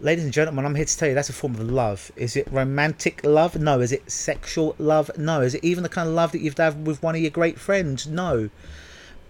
Ladies 0.00 0.24
and 0.24 0.32
gentlemen, 0.32 0.66
I'm 0.66 0.74
here 0.74 0.84
to 0.84 0.96
tell 0.98 1.08
you 1.08 1.14
that's 1.14 1.30
a 1.30 1.32
form 1.32 1.54
of 1.54 1.62
love. 1.62 2.12
Is 2.14 2.36
it 2.36 2.46
romantic 2.52 3.24
love? 3.24 3.56
No. 3.56 3.80
Is 3.80 3.90
it 3.90 4.08
sexual 4.08 4.76
love? 4.78 5.10
No. 5.18 5.40
Is 5.40 5.56
it 5.56 5.64
even 5.64 5.82
the 5.82 5.88
kind 5.88 6.08
of 6.08 6.14
love 6.14 6.30
that 6.32 6.40
you've 6.40 6.56
had 6.56 6.86
with 6.86 7.02
one 7.02 7.16
of 7.16 7.20
your 7.20 7.32
great 7.32 7.58
friends? 7.58 8.06
No 8.06 8.50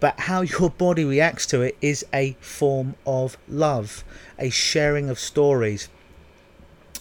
but 0.00 0.18
how 0.20 0.42
your 0.42 0.70
body 0.70 1.04
reacts 1.04 1.46
to 1.46 1.62
it 1.62 1.76
is 1.80 2.04
a 2.12 2.36
form 2.40 2.94
of 3.06 3.36
love, 3.48 4.04
a 4.38 4.50
sharing 4.50 5.10
of 5.10 5.18
stories. 5.18 5.88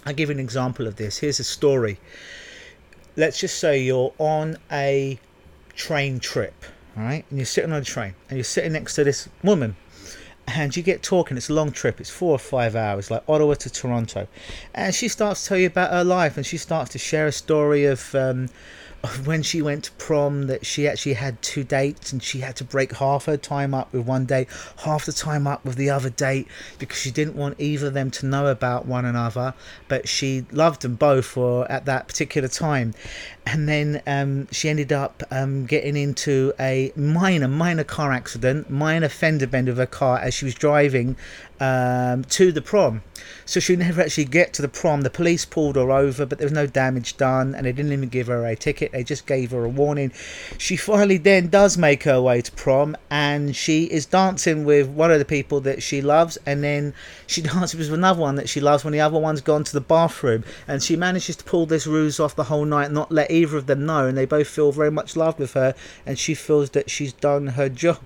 I'll 0.06 0.14
give 0.14 0.30
you 0.30 0.36
an 0.36 0.40
example 0.40 0.88
of 0.88 0.96
this. 0.96 1.18
Here's 1.18 1.40
a 1.40 1.44
story. 1.44 2.00
Let's 3.16 3.40
just 3.40 3.60
say 3.60 3.82
you're 3.82 4.14
on 4.18 4.58
a 4.72 5.20
train 5.76 6.20
trip, 6.20 6.66
right? 6.96 7.26
And 7.30 7.38
you're 7.38 7.46
sitting 7.46 7.72
on 7.72 7.82
a 7.82 7.86
train 7.86 8.14
and 8.30 8.38
you're 8.38 8.44
sitting 8.44 8.74
next 8.74 8.96
to 8.96 9.04
this 9.04 9.28
woman 9.44 9.76
and 10.48 10.76
you 10.76 10.82
get 10.82 11.04
talking. 11.04 11.36
It's 11.36 11.50
a 11.50 11.54
long 11.54 11.72
trip. 11.72 12.00
It's 12.00 12.10
four 12.10 12.32
or 12.32 12.40
five 12.40 12.76
hours, 12.76 13.12
like 13.12 13.24
Ottawa 13.28 13.56
to 13.56 13.70
Toronto. 13.70 14.28
And 14.74 14.96
she 14.96 15.08
starts 15.08 15.44
to 15.44 15.50
tell 15.50 15.58
you 15.58 15.68
about 15.68 15.92
her 15.92 16.04
life 16.04 16.38
and 16.38 16.46
she 16.46 16.58
starts 16.58 16.92
to 16.92 16.98
share 16.98 17.28
a 17.28 17.32
story 17.32 17.86
of 17.86 18.16
um, 18.16 18.50
when 19.26 19.44
she 19.44 19.62
went 19.62 19.86
to 19.86 19.92
prom 19.94 20.48
that 20.48 20.66
she 20.66 20.88
actually 20.88 21.14
had 21.14 21.42
two 21.42 21.64
dates 21.64 22.12
and 22.12 22.22
she 22.22 22.40
had 22.40 22.56
to 22.56 22.64
break 22.64 22.94
half 22.94 23.26
her 23.26 23.38
time 23.38 23.74
up 23.74 23.92
with 23.94 24.06
one 24.06 24.26
date, 24.26 24.48
half 24.78 25.06
the 25.06 25.14
time 25.14 25.46
up 25.46 25.64
with 25.64 25.76
the 25.76 25.90
other 25.90 26.10
date 26.10 26.48
because 26.80 26.98
she 26.98 27.12
didn't 27.12 27.36
want 27.36 27.56
either 27.60 27.88
of 27.88 27.94
them 27.94 28.10
to 28.12 28.26
know 28.26 28.48
about 28.48 28.86
one 28.86 29.06
another, 29.06 29.54
but 29.88 30.08
she 30.08 30.46
loved 30.52 30.82
them 30.82 30.96
both 30.96 31.26
for 31.26 31.70
at 31.72 31.86
that 31.86 32.08
particular 32.08 32.48
time. 32.48 32.94
And 33.46 33.70
then 33.70 34.02
um, 34.06 34.48
she 34.52 34.68
ended 34.68 34.92
up 34.92 35.24
um, 35.32 35.66
getting 35.66 35.96
into 35.96 36.54
a 36.60 36.92
minor, 36.96 37.48
minor 37.48 37.84
car 37.84 38.12
accident, 38.12 38.70
minor 38.70 39.10
fender 39.10 39.48
bend 39.48 39.70
of 39.70 39.78
her 39.78 39.86
car 39.86 40.20
as 40.20 40.34
she 40.34 40.46
was 40.46 40.56
driving 40.56 41.16
um, 41.60 42.24
to 42.26 42.52
the 42.52 42.62
prom. 42.62 43.02
So 43.46 43.60
she 43.60 43.76
never 43.76 44.02
actually 44.02 44.26
get 44.26 44.54
to 44.54 44.62
the 44.62 44.68
prom. 44.68 45.02
The 45.02 45.10
police 45.10 45.46
pulled 45.46 45.76
her 45.76 45.92
over, 45.92 46.26
but 46.26 46.38
there 46.38 46.46
was 46.46 46.52
no 46.52 46.68
damage 46.68 47.18
done, 47.18 47.56
and 47.56 47.66
they 47.66 47.72
didn't 47.72 47.94
even 47.94 48.10
give 48.10 48.28
her 48.28 48.46
a 48.46 48.56
ticket. 48.56 48.92
They 48.92 49.04
just 49.04 49.26
gave 49.26 49.52
her 49.52 49.64
a 49.64 49.70
warning. 49.70 50.12
She 50.58 50.76
finally 50.76 51.18
then 51.18 51.48
does 51.48 51.78
make 51.78 52.04
her 52.04 52.22
way 52.22 52.42
to 52.42 52.52
prom, 52.52 52.96
and 53.10 53.56
she 53.56 53.86
is 53.86 54.06
dancing 54.06 54.66
with 54.66 54.88
one 54.88 55.12
of 55.12 55.20
the 55.20 55.26
people 55.26 55.62
that 55.62 55.82
she 55.82 56.02
loves, 56.02 56.38
and 56.46 56.64
then 56.64 56.94
she 57.26 57.42
dances 57.54 57.90
with 57.90 57.94
another 57.94 58.22
one 58.22 58.36
that 58.36 58.50
she 58.50 58.60
loves 58.60 58.84
when 58.84 58.94
the 58.94 59.02
other 59.02 59.18
one's 59.18 59.42
gone 59.42 59.64
to 59.64 59.74
the 59.74 59.82
bathroom, 59.82 60.44
and 60.68 60.84
she 60.84 60.96
manages 60.96 61.38
to 61.38 61.44
pull 61.44 61.66
this 61.66 61.88
ruse 61.88 62.20
off 62.20 62.36
the 62.36 62.46
whole 62.46 62.66
night, 62.66 62.92
not 62.92 63.12
let 63.12 63.32
either 63.32 63.58
of 63.58 63.68
them 63.68 63.86
know, 63.86 64.08
and 64.08 64.18
they 64.18 64.26
both 64.26 64.48
feel 64.48 64.72
very 64.72 64.92
much 64.92 65.16
loved 65.16 65.40
with 65.40 65.54
her, 65.54 65.74
and 66.06 66.20
she 66.20 66.36
feels 66.36 66.72
that 66.72 66.90
she's 66.90 67.14
done 67.14 67.48
her 67.48 67.70
job. 67.70 68.00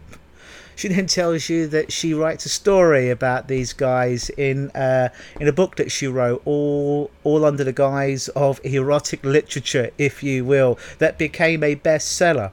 She 0.81 0.87
then 0.87 1.05
tells 1.05 1.47
you 1.47 1.67
that 1.67 1.91
she 1.91 2.15
writes 2.15 2.43
a 2.47 2.49
story 2.49 3.11
about 3.11 3.47
these 3.47 3.71
guys 3.71 4.31
in 4.31 4.71
uh, 4.71 5.09
in 5.39 5.47
a 5.47 5.53
book 5.53 5.75
that 5.75 5.91
she 5.91 6.07
wrote, 6.07 6.41
all 6.43 7.11
all 7.23 7.45
under 7.45 7.63
the 7.63 7.71
guise 7.71 8.29
of 8.29 8.59
erotic 8.63 9.23
literature, 9.23 9.91
if 9.99 10.23
you 10.23 10.43
will, 10.43 10.79
that 10.97 11.19
became 11.19 11.61
a 11.61 11.75
bestseller. 11.75 12.49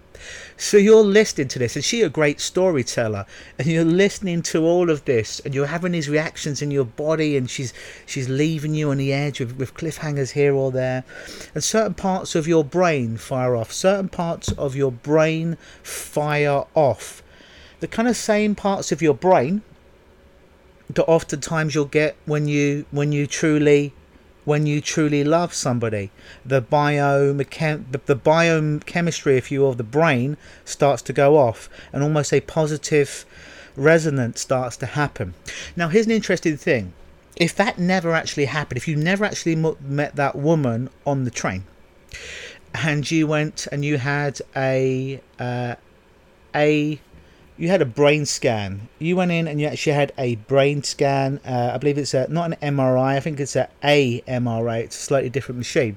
So 0.58 0.76
you're 0.76 1.02
listening 1.02 1.48
to 1.48 1.58
this, 1.58 1.74
and 1.74 1.82
she's 1.82 2.04
a 2.04 2.10
great 2.10 2.38
storyteller, 2.38 3.24
and 3.58 3.66
you're 3.66 3.82
listening 3.82 4.42
to 4.42 4.62
all 4.62 4.90
of 4.90 5.06
this, 5.06 5.40
and 5.40 5.54
you're 5.54 5.64
having 5.64 5.92
these 5.92 6.10
reactions 6.10 6.60
in 6.60 6.70
your 6.70 6.84
body, 6.84 7.34
and 7.34 7.48
she's 7.48 7.72
she's 8.04 8.28
leaving 8.28 8.74
you 8.74 8.90
on 8.90 8.98
the 8.98 9.10
edge 9.10 9.40
with, 9.40 9.56
with 9.56 9.72
cliffhangers 9.72 10.32
here 10.32 10.54
or 10.54 10.70
there, 10.70 11.02
and 11.54 11.64
certain 11.64 11.94
parts 11.94 12.34
of 12.34 12.46
your 12.46 12.62
brain 12.62 13.16
fire 13.16 13.56
off, 13.56 13.72
certain 13.72 14.10
parts 14.10 14.52
of 14.52 14.76
your 14.76 14.92
brain 14.92 15.56
fire 15.82 16.66
off 16.74 17.22
the 17.80 17.88
kind 17.88 18.08
of 18.08 18.16
same 18.16 18.54
parts 18.54 18.92
of 18.92 19.02
your 19.02 19.14
brain 19.14 19.62
that 20.88 21.04
oftentimes 21.04 21.74
you'll 21.74 21.84
get 21.84 22.16
when 22.24 22.48
you 22.48 22.86
when 22.90 23.12
you 23.12 23.26
truly 23.26 23.92
when 24.44 24.64
you 24.64 24.80
truly 24.80 25.22
love 25.22 25.52
somebody. 25.52 26.10
The 26.44 26.62
biomechan 26.62 27.84
the 28.06 28.14
biochemistry 28.14 29.36
if 29.36 29.50
you 29.50 29.60
will 29.60 29.70
of 29.70 29.76
the 29.76 29.84
brain 29.84 30.36
starts 30.64 31.02
to 31.02 31.12
go 31.12 31.36
off 31.36 31.68
and 31.92 32.02
almost 32.02 32.32
a 32.32 32.40
positive 32.40 33.26
resonance 33.76 34.40
starts 34.40 34.76
to 34.78 34.86
happen. 34.86 35.34
Now 35.76 35.88
here's 35.88 36.06
an 36.06 36.12
interesting 36.12 36.56
thing. 36.56 36.92
If 37.36 37.54
that 37.56 37.78
never 37.78 38.12
actually 38.12 38.46
happened 38.46 38.78
if 38.78 38.88
you 38.88 38.96
never 38.96 39.24
actually 39.24 39.56
met 39.56 40.16
that 40.16 40.34
woman 40.34 40.88
on 41.06 41.24
the 41.24 41.30
train 41.30 41.64
and 42.74 43.08
you 43.10 43.26
went 43.26 43.66
and 43.70 43.84
you 43.84 43.98
had 43.98 44.40
a 44.56 45.20
uh, 45.38 45.74
a 46.54 47.00
you 47.58 47.68
had 47.68 47.82
a 47.82 47.86
brain 47.86 48.24
scan. 48.24 48.88
You 49.00 49.16
went 49.16 49.32
in 49.32 49.48
and 49.48 49.60
you 49.60 49.66
actually 49.66 49.94
had 49.94 50.12
a 50.16 50.36
brain 50.36 50.84
scan. 50.84 51.40
Uh, 51.44 51.72
I 51.74 51.78
believe 51.78 51.98
it's 51.98 52.14
a, 52.14 52.28
not 52.28 52.52
an 52.52 52.76
MRI. 52.76 53.16
I 53.16 53.20
think 53.20 53.40
it's 53.40 53.56
a 53.56 53.68
a 53.82 54.20
MRI. 54.22 54.84
It's 54.84 54.96
a 54.96 55.02
slightly 55.02 55.28
different 55.28 55.58
machine. 55.58 55.96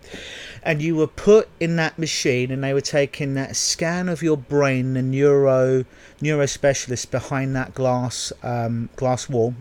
And 0.64 0.82
you 0.82 0.96
were 0.96 1.08
put 1.08 1.50
in 1.60 1.76
that 1.76 2.00
machine, 2.00 2.50
and 2.50 2.64
they 2.64 2.74
were 2.74 2.82
taking 2.82 3.36
that 3.36 3.56
scan 3.56 4.10
of 4.10 4.24
your 4.24 4.38
brain. 4.38 4.96
The 4.96 5.04
neuro 5.04 5.86
neuro 6.20 6.46
specialist 6.48 7.12
behind 7.12 7.56
that 7.56 7.76
glass 7.76 8.34
um, 8.42 8.90
glass 8.96 9.30
wall, 9.30 9.54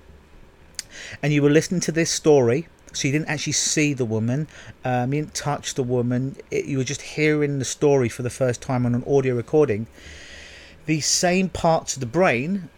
and 1.22 1.34
you 1.34 1.42
were 1.42 1.50
listening 1.50 1.82
to 1.82 1.92
this 1.92 2.10
story. 2.10 2.66
So 2.92 3.06
you 3.06 3.12
didn't 3.12 3.28
actually 3.28 3.52
see 3.52 3.92
the 3.92 4.04
woman, 4.04 4.48
um, 4.84 5.14
you 5.14 5.22
didn't 5.22 5.34
touch 5.34 5.74
the 5.74 5.84
woman. 5.84 6.34
It, 6.50 6.64
you 6.64 6.78
were 6.78 6.84
just 6.84 7.02
hearing 7.02 7.60
the 7.60 7.64
story 7.64 8.08
for 8.08 8.22
the 8.22 8.30
first 8.30 8.60
time 8.60 8.84
on 8.84 8.96
an 8.96 9.04
audio 9.06 9.36
recording 9.36 9.86
the 10.86 11.00
same 11.00 11.48
parts 11.48 11.94
of 11.94 12.00
the 12.00 12.06
brain, 12.06 12.68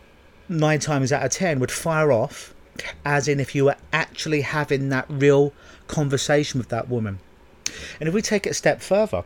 nine 0.49 0.81
times 0.81 1.13
out 1.13 1.25
of 1.25 1.31
ten, 1.31 1.61
would 1.61 1.71
fire 1.71 2.13
off, 2.13 2.55
as 3.05 3.29
in 3.29 3.41
if 3.41 3.55
you 3.55 3.67
were 3.67 3.77
actually 3.93 4.43
having 4.43 4.89
that 4.89 5.07
real 5.09 5.53
conversation 5.87 6.59
with 6.59 6.69
that 6.69 6.89
woman. 6.89 7.19
And 8.01 8.09
if 8.09 8.15
we 8.15 8.23
take 8.23 8.47
it 8.47 8.51
a 8.51 8.55
step 8.55 8.81
further, 8.81 9.25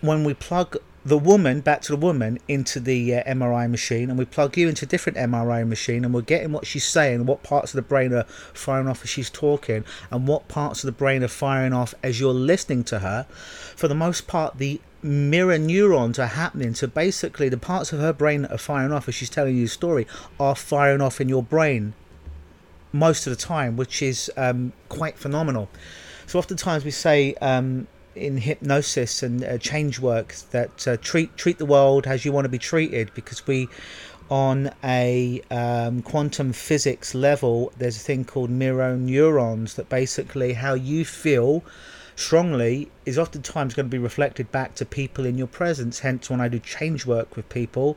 when 0.00 0.24
we 0.24 0.34
plug 0.34 0.76
the 1.06 1.16
woman 1.16 1.60
back 1.60 1.82
to 1.82 1.92
the 1.92 1.96
woman 1.96 2.36
into 2.48 2.80
the 2.80 3.14
uh, 3.14 3.22
MRI 3.32 3.70
machine, 3.70 4.10
and 4.10 4.18
we 4.18 4.24
plug 4.24 4.56
you 4.58 4.68
into 4.68 4.84
a 4.84 4.88
different 4.88 5.16
MRI 5.16 5.66
machine, 5.66 6.04
and 6.04 6.12
we're 6.12 6.20
getting 6.20 6.50
what 6.50 6.66
she's 6.66 6.84
saying, 6.84 7.26
what 7.26 7.44
parts 7.44 7.72
of 7.72 7.76
the 7.76 7.82
brain 7.82 8.12
are 8.12 8.24
firing 8.24 8.88
off 8.88 9.04
as 9.04 9.08
she's 9.08 9.30
talking, 9.30 9.84
and 10.10 10.26
what 10.26 10.48
parts 10.48 10.82
of 10.82 10.88
the 10.88 10.92
brain 10.92 11.22
are 11.22 11.28
firing 11.28 11.72
off 11.72 11.94
as 12.02 12.18
you're 12.18 12.34
listening 12.34 12.82
to 12.82 12.98
her. 12.98 13.24
For 13.76 13.86
the 13.86 13.94
most 13.94 14.26
part, 14.26 14.58
the 14.58 14.80
mirror 15.00 15.58
neurons 15.58 16.18
are 16.18 16.26
happening. 16.26 16.74
So 16.74 16.88
basically, 16.88 17.48
the 17.48 17.56
parts 17.56 17.92
of 17.92 18.00
her 18.00 18.12
brain 18.12 18.42
that 18.42 18.50
are 18.50 18.58
firing 18.58 18.90
off 18.90 19.06
as 19.06 19.14
she's 19.14 19.30
telling 19.30 19.56
you 19.56 19.66
the 19.66 19.70
story 19.70 20.08
are 20.40 20.56
firing 20.56 21.00
off 21.00 21.20
in 21.20 21.28
your 21.28 21.42
brain 21.44 21.94
most 22.92 23.28
of 23.28 23.30
the 23.30 23.40
time, 23.40 23.76
which 23.76 24.02
is 24.02 24.28
um, 24.36 24.72
quite 24.88 25.16
phenomenal. 25.16 25.68
So 26.26 26.40
oftentimes 26.40 26.84
we 26.84 26.90
say 26.90 27.34
um, 27.34 27.86
in 28.16 28.38
hypnosis 28.38 29.22
and 29.22 29.44
uh, 29.44 29.58
change 29.58 30.00
work 30.00 30.34
that 30.50 30.88
uh, 30.88 30.96
treat 31.00 31.36
treat 31.36 31.58
the 31.58 31.66
world 31.66 32.06
as 32.06 32.24
you 32.24 32.32
want 32.32 32.44
to 32.44 32.48
be 32.48 32.58
treated 32.58 33.12
because 33.14 33.46
we 33.46 33.68
on 34.28 34.70
a 34.82 35.40
um, 35.50 36.02
quantum 36.02 36.52
physics 36.52 37.14
level 37.14 37.72
there's 37.78 37.96
a 37.96 38.00
thing 38.00 38.24
called 38.24 38.50
mirror 38.50 38.96
neurons 38.96 39.74
that 39.74 39.88
basically 39.88 40.54
how 40.54 40.74
you 40.74 41.04
feel 41.04 41.62
strongly 42.16 42.90
is 43.04 43.18
oftentimes 43.18 43.74
going 43.74 43.86
to 43.86 43.90
be 43.90 43.98
reflected 43.98 44.50
back 44.50 44.74
to 44.74 44.84
people 44.84 45.26
in 45.26 45.38
your 45.38 45.46
presence. 45.46 46.00
Hence, 46.00 46.28
when 46.30 46.40
I 46.40 46.48
do 46.48 46.58
change 46.58 47.06
work 47.06 47.36
with 47.36 47.48
people, 47.50 47.96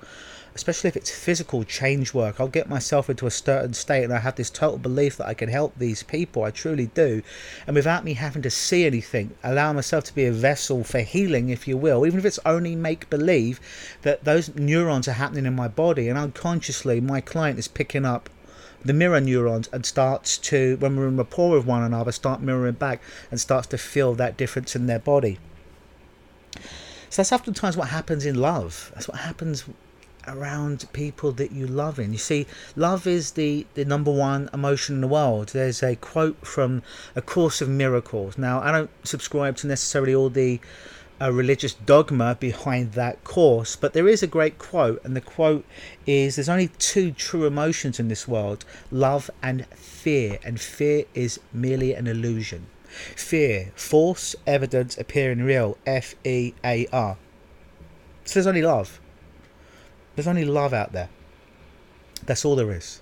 especially 0.56 0.88
if 0.88 0.98
it's 0.98 1.12
physical 1.12 1.64
change 1.64 2.14
work, 2.14 2.40
I'll 2.40 2.48
get 2.48 2.70
myself 2.70 3.10
into 3.10 3.28
a 3.28 3.32
certain 3.32 3.74
state 3.74 4.04
and 4.04 4.14
I 4.14 4.20
have 4.20 4.36
this 4.36 4.50
total 4.50 4.78
belief 4.78 5.18
that 5.18 5.28
I 5.28 5.34
can 5.34 5.50
help 5.50 5.74
these 5.78 6.04
people. 6.04 6.44
I 6.44 6.52
truly 6.52 6.88
do. 6.88 7.22
And 7.68 7.76
without 7.76 8.04
me 8.04 8.14
having 8.14 8.42
to 8.42 8.50
see 8.50 8.86
anything, 8.86 9.36
allow 9.44 9.74
myself 9.74 10.04
to 10.06 10.16
be 10.16 10.26
a 10.26 10.32
vessel 10.32 10.84
for 10.84 11.00
healing, 11.00 11.50
if 11.50 11.68
you 11.68 11.78
will, 11.78 12.06
even 12.06 12.20
if 12.20 12.26
it's 12.26 12.40
only 12.46 12.76
make 12.76 13.10
believe 13.10 13.60
that 14.02 14.24
those 14.24 14.54
neurons 14.56 15.08
are 15.08 15.14
happening 15.14 15.46
in 15.46 15.56
my 15.56 15.68
body 15.68 16.10
and 16.10 16.18
unconsciously 16.18 17.00
my 17.00 17.22
client 17.22 17.60
is 17.60 17.68
picking 17.68 18.06
up 18.06 18.30
the 18.84 18.94
mirror 18.94 19.20
neurons 19.20 19.70
and 19.74 19.86
starts 19.86 20.38
to, 20.38 20.78
when 20.78 20.96
we're 20.96 21.08
in 21.08 21.18
rapport 21.18 21.58
with 21.58 21.66
one 21.66 21.84
another, 21.84 22.12
start 22.12 22.42
mirroring 22.42 22.76
back 22.76 23.02
and 23.30 23.40
starts 23.40 23.68
to 23.68 23.78
feel 23.78 24.16
that 24.16 24.38
difference 24.38 24.76
in 24.76 24.88
their 24.88 25.00
body. 25.00 25.38
So 27.10 27.22
that's 27.22 27.32
oftentimes 27.32 27.76
what 27.76 27.90
happens 27.90 28.26
in 28.26 28.36
love. 28.36 28.92
That's 28.94 29.08
what 29.08 29.18
happens 29.18 29.66
around 30.28 30.86
people 30.94 31.32
that 31.34 31.52
you 31.52 31.68
love 31.68 32.00
in. 32.00 32.12
You 32.12 32.20
see, 32.20 32.48
love 32.76 33.08
is 33.08 33.32
the, 33.32 33.66
the 33.74 33.86
number 33.86 34.12
one 34.12 34.50
emotion 34.54 34.96
in 34.96 35.02
the 35.02 35.08
world. 35.08 35.50
There's 35.50 35.82
a 35.82 35.96
quote 35.96 36.46
from 36.46 36.84
A 37.16 37.22
Course 37.22 37.62
of 37.62 37.70
Miracles. 37.70 38.38
Now, 38.38 38.62
I 38.62 38.72
don't 38.72 38.92
subscribe 39.04 39.56
to 39.58 39.68
necessarily 39.68 40.14
all 40.14 40.30
the 40.30 40.60
a 41.22 41.34
religious 41.34 41.74
dogma 41.74 42.38
behind 42.40 42.94
that 42.94 43.24
course, 43.24 43.76
but 43.76 43.92
there 43.94 44.08
is 44.08 44.24
a 44.24 44.28
great 44.28 44.58
quote, 44.58 45.04
and 45.04 45.16
the 45.16 45.22
quote 45.22 45.66
is 46.06 46.36
There's 46.36 46.48
only 46.48 46.70
two 46.80 47.12
true 47.12 47.46
emotions 47.46 48.00
in 48.00 48.08
this 48.08 48.28
world 48.28 48.64
love 48.90 49.30
and 49.44 49.66
fear, 49.68 50.40
and 50.44 50.60
fear 50.60 51.04
is 51.14 51.40
merely 51.52 51.94
an 51.94 52.08
illusion. 52.08 52.68
Fear, 53.16 53.72
false 53.76 54.36
evidence 54.48 54.98
appearing 54.98 55.44
real, 55.44 55.78
F 55.86 56.16
E 56.24 56.54
A 56.64 56.88
R. 56.94 57.18
So 58.24 58.36
there's 58.36 58.48
only 58.48 58.62
love. 58.62 59.00
There's 60.20 60.28
only 60.28 60.44
love 60.44 60.74
out 60.74 60.92
there. 60.92 61.08
That's 62.26 62.44
all 62.44 62.58
there 62.58 62.74
is. 62.74 63.00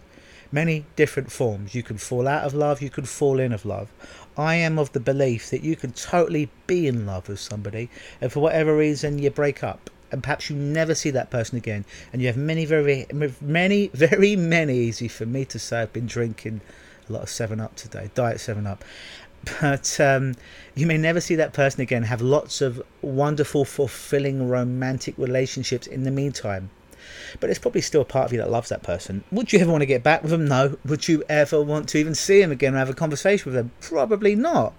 Many 0.51 0.85
different 0.95 1.31
forms. 1.31 1.73
You 1.73 1.81
can 1.81 1.97
fall 1.97 2.27
out 2.27 2.43
of 2.43 2.53
love, 2.53 2.79
you 2.79 2.91
can 2.91 3.05
fall 3.05 3.39
in 3.39 3.51
of 3.51 3.65
love. 3.65 3.91
I 4.37 4.53
am 4.53 4.77
of 4.77 4.91
the 4.91 4.99
belief 4.99 5.49
that 5.49 5.63
you 5.63 5.75
can 5.75 5.93
totally 5.93 6.51
be 6.67 6.85
in 6.85 7.07
love 7.07 7.27
with 7.27 7.39
somebody, 7.39 7.89
and 8.21 8.31
for 8.31 8.39
whatever 8.39 8.77
reason 8.77 9.17
you 9.17 9.31
break 9.31 9.63
up, 9.63 9.89
and 10.11 10.21
perhaps 10.21 10.51
you 10.51 10.55
never 10.55 10.93
see 10.93 11.09
that 11.09 11.31
person 11.31 11.57
again, 11.57 11.85
and 12.13 12.21
you 12.21 12.27
have 12.27 12.37
many, 12.37 12.65
very, 12.65 13.07
many, 13.41 13.87
very 13.95 14.35
many. 14.35 14.77
Easy 14.77 15.07
for 15.07 15.25
me 15.25 15.43
to 15.45 15.57
say. 15.57 15.81
I've 15.81 15.93
been 15.93 16.05
drinking 16.05 16.61
a 17.09 17.13
lot 17.13 17.23
of 17.23 17.29
Seven 17.31 17.59
Up 17.59 17.75
today, 17.75 18.11
Diet 18.13 18.39
Seven 18.39 18.67
Up, 18.67 18.85
but 19.59 19.99
um, 19.99 20.35
you 20.75 20.85
may 20.85 20.99
never 20.99 21.19
see 21.19 21.33
that 21.33 21.53
person 21.53 21.81
again. 21.81 22.03
Have 22.03 22.21
lots 22.21 22.61
of 22.61 22.79
wonderful, 23.01 23.65
fulfilling, 23.65 24.47
romantic 24.47 25.17
relationships 25.17 25.87
in 25.87 26.03
the 26.03 26.11
meantime 26.11 26.69
but 27.39 27.49
it's 27.49 27.59
probably 27.59 27.81
still 27.81 28.01
a 28.01 28.05
part 28.05 28.25
of 28.25 28.33
you 28.33 28.39
that 28.39 28.51
loves 28.51 28.69
that 28.69 28.83
person. 28.83 29.23
Would 29.31 29.53
you 29.53 29.59
ever 29.59 29.71
want 29.71 29.81
to 29.81 29.87
get 29.87 30.03
back 30.03 30.21
with 30.21 30.31
them? 30.31 30.47
No. 30.47 30.77
Would 30.85 31.07
you 31.07 31.23
ever 31.29 31.61
want 31.61 31.89
to 31.89 31.97
even 31.97 32.15
see 32.15 32.41
them 32.41 32.51
again 32.51 32.75
or 32.75 32.77
have 32.77 32.89
a 32.89 32.93
conversation 32.93 33.51
with 33.51 33.55
them? 33.55 33.71
Probably 33.81 34.35
not. 34.35 34.73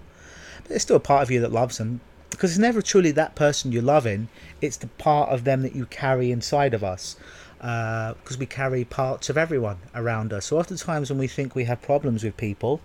But 0.63 0.69
there's 0.69 0.81
still 0.81 0.97
a 0.97 1.01
part 1.01 1.23
of 1.23 1.31
you 1.31 1.39
that 1.41 1.51
loves 1.51 1.77
them 1.77 2.01
because 2.29 2.51
it's 2.51 2.59
never 2.59 2.81
truly 2.81 3.11
that 3.11 3.35
person 3.35 3.71
you're 3.71 3.81
loving, 3.81 4.29
it's 4.61 4.77
the 4.77 4.87
part 4.87 5.29
of 5.29 5.43
them 5.43 5.61
that 5.63 5.75
you 5.75 5.85
carry 5.85 6.31
inside 6.31 6.73
of 6.73 6.83
us. 6.83 7.17
Because 7.57 8.35
uh, 8.35 8.39
we 8.39 8.45
carry 8.45 8.85
parts 8.85 9.29
of 9.29 9.37
everyone 9.37 9.77
around 9.93 10.31
us. 10.31 10.45
So 10.45 10.57
oftentimes 10.57 11.09
when 11.09 11.19
we 11.19 11.27
think 11.27 11.53
we 11.53 11.65
have 11.65 11.81
problems 11.81 12.23
with 12.23 12.37
people, 12.37 12.79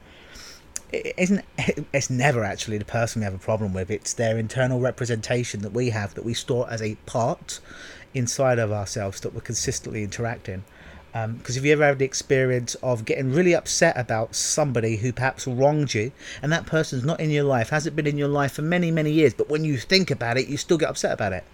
it 0.92 1.14
isn't 1.16 1.44
it's 1.92 2.10
never 2.10 2.42
actually 2.42 2.78
the 2.78 2.84
person 2.84 3.20
we 3.20 3.24
have 3.24 3.34
a 3.34 3.38
problem 3.38 3.72
with 3.72 3.90
it's 3.90 4.12
their 4.12 4.38
internal 4.38 4.80
representation 4.80 5.60
that 5.62 5.72
we 5.72 5.90
have 5.90 6.14
that 6.14 6.24
we 6.24 6.34
store 6.34 6.68
as 6.70 6.80
a 6.82 6.94
part 7.06 7.60
inside 8.14 8.58
of 8.58 8.72
ourselves 8.72 9.20
that 9.20 9.34
we're 9.34 9.40
consistently 9.40 10.02
interacting. 10.02 10.64
Um, 11.14 11.34
because 11.36 11.56
if 11.56 11.64
you 11.64 11.72
ever 11.72 11.84
had 11.84 12.00
the 12.00 12.04
experience 12.04 12.74
of 12.76 13.04
getting 13.04 13.32
really 13.32 13.54
upset 13.54 13.96
about 13.96 14.34
somebody 14.34 14.96
who 14.96 15.12
perhaps 15.12 15.46
wronged 15.46 15.94
you, 15.94 16.10
and 16.42 16.50
that 16.52 16.66
person's 16.66 17.04
not 17.04 17.20
in 17.20 17.30
your 17.30 17.44
life, 17.44 17.68
hasn't 17.68 17.94
been 17.94 18.08
in 18.08 18.18
your 18.18 18.28
life 18.28 18.52
for 18.52 18.62
many, 18.62 18.90
many 18.90 19.12
years, 19.12 19.32
but 19.32 19.48
when 19.48 19.64
you 19.64 19.76
think 19.78 20.10
about 20.10 20.36
it, 20.36 20.48
you 20.48 20.56
still 20.56 20.78
get 20.78 20.88
upset 20.88 21.12
about 21.12 21.32
it. 21.32 21.44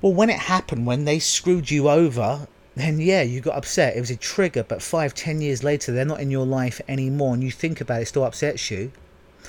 Well, 0.00 0.14
when 0.14 0.30
it 0.30 0.38
happened, 0.38 0.86
when 0.86 1.04
they 1.04 1.18
screwed 1.18 1.70
you 1.70 1.90
over, 1.90 2.48
then 2.76 2.98
yeah, 2.98 3.20
you 3.20 3.42
got 3.42 3.56
upset. 3.56 3.94
It 3.94 4.00
was 4.00 4.10
a 4.10 4.16
trigger, 4.16 4.62
but 4.62 4.80
five, 4.80 5.12
ten 5.12 5.42
years 5.42 5.62
later, 5.62 5.92
they're 5.92 6.06
not 6.06 6.20
in 6.20 6.30
your 6.30 6.46
life 6.46 6.80
anymore, 6.88 7.34
and 7.34 7.44
you 7.44 7.50
think 7.50 7.82
about 7.82 7.98
it, 7.98 8.02
it 8.04 8.06
still 8.06 8.24
upsets 8.24 8.70
you. 8.70 8.90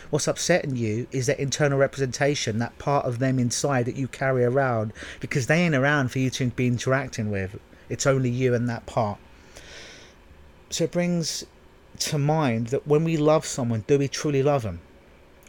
What's 0.10 0.27
upsetting 0.27 0.75
you 0.75 1.08
is 1.12 1.27
that 1.27 1.39
internal 1.39 1.77
representation, 1.77 2.60
that 2.60 2.77
part 2.79 3.05
of 3.05 3.20
them 3.20 3.39
inside 3.39 3.86
that 3.86 3.96
you 3.96 4.08
carry 4.08 4.43
around, 4.43 4.93
because 5.20 5.48
they 5.48 5.62
ain't 5.62 5.75
around 5.75 6.12
for 6.12 6.20
you 6.20 6.29
to 6.31 6.48
be 6.48 6.67
interacting 6.67 7.29
with. 7.31 7.60
It's 7.89 8.08
only 8.08 8.29
you 8.29 8.53
and 8.53 8.67
that 8.70 8.86
part. 8.86 9.20
So 10.70 10.86
it 10.86 10.91
brings 10.91 11.46
to 12.00 12.17
mind 12.17 12.67
that 12.67 12.88
when 12.88 13.03
we 13.03 13.17
love 13.17 13.46
someone, 13.46 13.84
do 13.88 14.00
we 14.00 14.08
truly 14.08 14.41
love 14.41 14.63
them, 14.63 14.79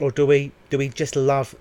or 0.01 0.11
do 0.11 0.27
we 0.27 0.53
do 0.71 0.79
we 0.79 0.89
just 0.89 1.17
love 1.17 1.55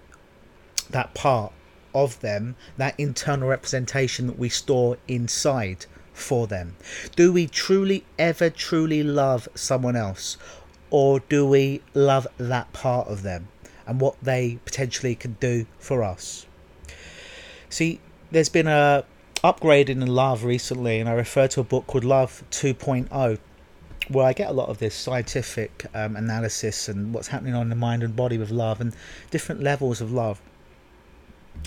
that 0.89 1.13
part 1.13 1.53
of 1.93 2.19
them, 2.21 2.55
that 2.77 2.99
internal 2.99 3.47
representation 3.47 4.27
that 4.27 4.39
we 4.39 4.49
store 4.49 4.97
inside 5.07 5.85
for 6.13 6.47
them? 6.47 6.75
Do 7.15 7.31
we 7.31 7.47
truly 7.47 8.03
ever 8.17 8.49
truly 8.49 9.03
love 9.03 9.47
someone 9.55 9.95
else, 9.95 10.37
or 10.91 11.21
do 11.21 11.45
we 11.45 11.81
love 11.95 12.27
that 12.37 12.71
part 12.73 13.07
of 13.07 13.23
them 13.23 13.47
and 13.87 13.99
what 13.99 14.15
they 14.21 14.59
potentially 14.65 15.15
can 15.15 15.37
do 15.39 15.65
for 15.79 16.03
us? 16.03 16.45
See, 17.69 18.01
there's 18.29 18.49
been 18.49 18.67
a 18.67 19.05
upgrading 19.43 20.01
in 20.01 20.07
love 20.07 20.43
recently, 20.43 20.99
and 20.99 21.09
I 21.09 21.13
refer 21.13 21.47
to 21.47 21.61
a 21.61 21.63
book 21.63 21.87
called 21.87 22.03
Love 22.03 22.43
2.0, 22.51 23.39
where 24.09 24.25
I 24.25 24.33
get 24.33 24.49
a 24.49 24.53
lot 24.53 24.69
of 24.69 24.77
this 24.77 24.93
scientific 24.93 25.85
um, 25.93 26.15
analysis 26.15 26.87
and 26.89 27.13
what's 27.13 27.29
happening 27.29 27.55
on 27.55 27.69
the 27.69 27.75
mind 27.75 28.03
and 28.03 28.15
body 28.15 28.37
with 28.37 28.51
love 28.51 28.81
and 28.81 28.93
different 29.31 29.63
levels 29.63 30.01
of 30.01 30.11
love. 30.11 30.41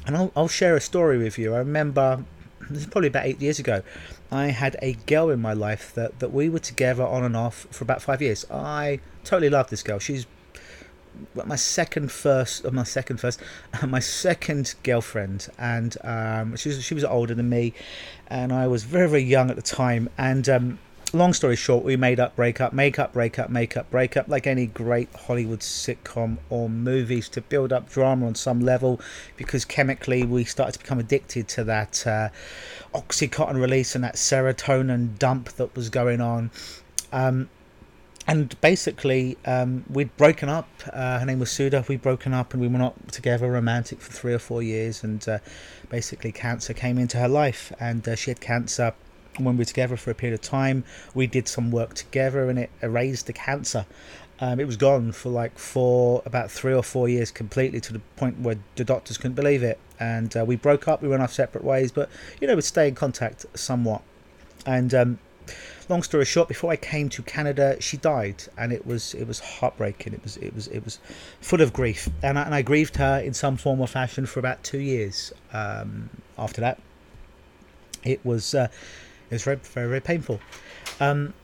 And 0.07 0.17
I'll, 0.17 0.33
I'll 0.37 0.49
share 0.49 0.77
a 0.77 0.81
story 0.81 1.19
with 1.19 1.39
you. 1.39 1.55
I 1.55 1.59
remember 1.59 2.25
this 2.71 2.83
is 2.83 2.87
probably 2.87 3.09
about 3.09 3.27
eight 3.27 3.41
years 3.41 3.59
ago. 3.59 3.83
I 4.31 4.47
had 4.47 4.77
a 4.83 4.95
girl 5.07 5.31
in 5.31 5.41
my 5.41 5.53
life 5.53 5.95
that, 5.95 6.19
that 6.19 6.33
we 6.33 6.49
were 6.49 6.59
together 6.59 7.05
on 7.05 7.25
and 7.25 7.37
off 7.37 7.67
for 7.71 7.85
about 7.85 8.03
five 8.03 8.21
years. 8.21 8.45
I 8.51 9.01
totally 9.25 9.51
love 9.51 9.71
this 9.71 9.83
girl. 9.83 9.99
She's 9.99 10.27
my 11.35 11.57
second 11.57 12.11
first, 12.11 12.71
my 12.71 12.83
second 12.83 13.19
first, 13.19 13.41
my 13.87 14.01
second 14.01 14.75
girlfriend, 14.83 15.49
and 15.59 15.97
um, 16.03 16.57
she 16.57 16.69
was 16.71 16.83
she 16.83 16.95
was 16.95 17.05
older 17.05 17.35
than 17.35 17.49
me, 17.49 17.73
and 18.29 18.53
I 18.53 18.67
was 18.67 18.85
very 18.85 19.09
very 19.09 19.23
young 19.23 19.51
at 19.51 19.57
the 19.57 19.63
time. 19.63 20.11
And 20.19 20.49
um, 20.49 20.79
long 21.17 21.33
story 21.33 21.57
short, 21.57 21.85
we 21.85 21.97
made 21.97 22.21
up, 22.21 22.37
break 22.37 22.61
up, 22.61 22.73
make 22.73 22.99
up, 22.99 23.13
break 23.13 23.39
up, 23.39 23.51
make 23.51 23.77
up, 23.77 23.91
break 23.91 24.17
up, 24.17 24.29
like 24.29 24.47
any 24.47 24.67
great 24.67 25.09
Hollywood 25.15 25.61
sitcom 25.61 26.39
or 26.51 26.69
movies 26.69 27.29
to 27.31 27.41
build 27.41 27.73
up 27.73 27.91
drama 27.91 28.27
on 28.27 28.35
some 28.35 28.61
level, 28.61 29.01
because 29.37 29.65
chemically 29.65 30.25
we 30.25 30.45
started 30.45 30.73
to 30.73 30.79
become 30.79 30.99
addicted 30.99 31.49
to 31.49 31.65
that 31.65 32.07
uh, 32.07 32.29
oxycontin 32.95 33.61
release 33.61 33.95
and 33.95 34.05
that 34.05 34.17
serotonin 34.17 35.19
dump 35.19 35.51
that 35.53 35.75
was 35.75 35.89
going 35.91 36.21
on. 36.21 36.51
Um, 37.13 37.49
and 38.27 38.59
basically, 38.61 39.37
um, 39.45 39.85
we'd 39.89 40.17
broken 40.17 40.49
up. 40.49 40.69
Uh, 40.91 41.19
her 41.19 41.27
name 41.27 41.39
was 41.39 41.51
Suda. 41.51 41.85
We'd 41.89 42.01
broken 42.01 42.33
up 42.33 42.55
and 42.55 42.63
we 42.63 42.69
were 42.69 42.79
not 42.79 43.13
together 43.13 43.51
romantic 43.51 44.01
for 44.01 44.13
three 44.13 44.33
or 44.33 44.39
four 44.39 44.63
years. 44.63 45.05
And 45.05 45.27
uh, 45.29 45.39
basically, 45.91 46.33
cancer 46.33 46.73
came 46.73 46.97
into 46.97 47.19
her 47.19 47.29
life, 47.29 47.71
and 47.79 48.07
uh, 48.09 48.17
she 48.17 48.31
had 48.31 48.41
cancer. 48.41 48.95
When 49.39 49.57
we 49.57 49.63
were 49.63 49.65
together 49.65 49.97
for 49.97 50.11
a 50.11 50.15
period 50.15 50.35
of 50.35 50.43
time, 50.43 50.85
we 51.13 51.27
did 51.27 51.49
some 51.49 51.71
work 51.71 51.95
together, 51.95 52.49
and 52.49 52.59
it 52.59 52.71
erased 52.83 53.27
the 53.27 53.33
cancer. 53.33 53.87
Um, 54.41 54.59
it 54.59 54.67
was 54.67 54.77
gone 54.77 55.13
for 55.13 55.29
like 55.29 55.59
for 55.59 56.23
about 56.27 56.51
three 56.51 56.75
or 56.75 56.83
four 56.83 57.09
years 57.09 57.31
completely 57.31 57.81
to 57.81 57.93
the 57.93 58.01
point 58.17 58.41
where 58.41 58.59
the 58.77 58.85
doctors 58.85 59.17
couldn't 59.17 59.35
believe 59.35 59.63
it. 59.63 59.79
And 60.01 60.37
uh, 60.37 60.45
we 60.45 60.57
broke 60.57 60.89
up. 60.89 61.03
We 61.03 61.09
went 61.09 61.23
our 61.23 61.29
separate 61.29 61.65
ways, 61.65 61.93
but 61.93 62.09
you 62.41 62.47
know, 62.47 62.55
we'd 62.55 62.65
stay 62.65 62.89
in 62.89 62.95
contact 62.95 63.47
somewhat. 63.55 64.03
And 64.67 64.93
um, 64.95 65.19
long 65.89 66.03
story 66.03 66.25
short, 66.25 66.49
before 66.49 66.71
I 66.71 66.77
came 66.77 67.09
to 67.11 67.23
Canada, 67.23 67.77
she 67.81 67.97
died, 67.97 68.45
and 68.57 68.73
it 68.73 68.87
was 68.87 69.15
it 69.15 69.27
was 69.27 69.41
heartbreaking. 69.41 70.15
It 70.15 70.23
was 70.23 70.37
it 70.39 70.55
was 70.55 70.67
it 70.69 70.85
was 70.85 70.99
full 71.41 71.61
of 71.61 71.73
grief, 71.73 72.09
and 72.23 72.39
I, 72.39 72.43
and 72.43 72.55
I 72.55 72.63
grieved 72.63 72.97
her 72.97 73.19
in 73.19 73.35
some 73.35 73.57
form 73.57 73.81
or 73.81 73.87
fashion 73.87 74.27
for 74.27 74.41
about 74.41 74.63
two 74.65 74.81
years. 74.81 75.33
Um, 75.53 76.11
after 76.39 76.61
that, 76.61 76.81
it 78.03 78.25
was 78.25 78.55
uh, 78.55 78.69
it 79.31 79.35
was 79.35 79.45
very 79.45 79.57
very 79.57 79.89
very 79.89 80.01
painful. 80.01 80.41
Um, 81.01 81.35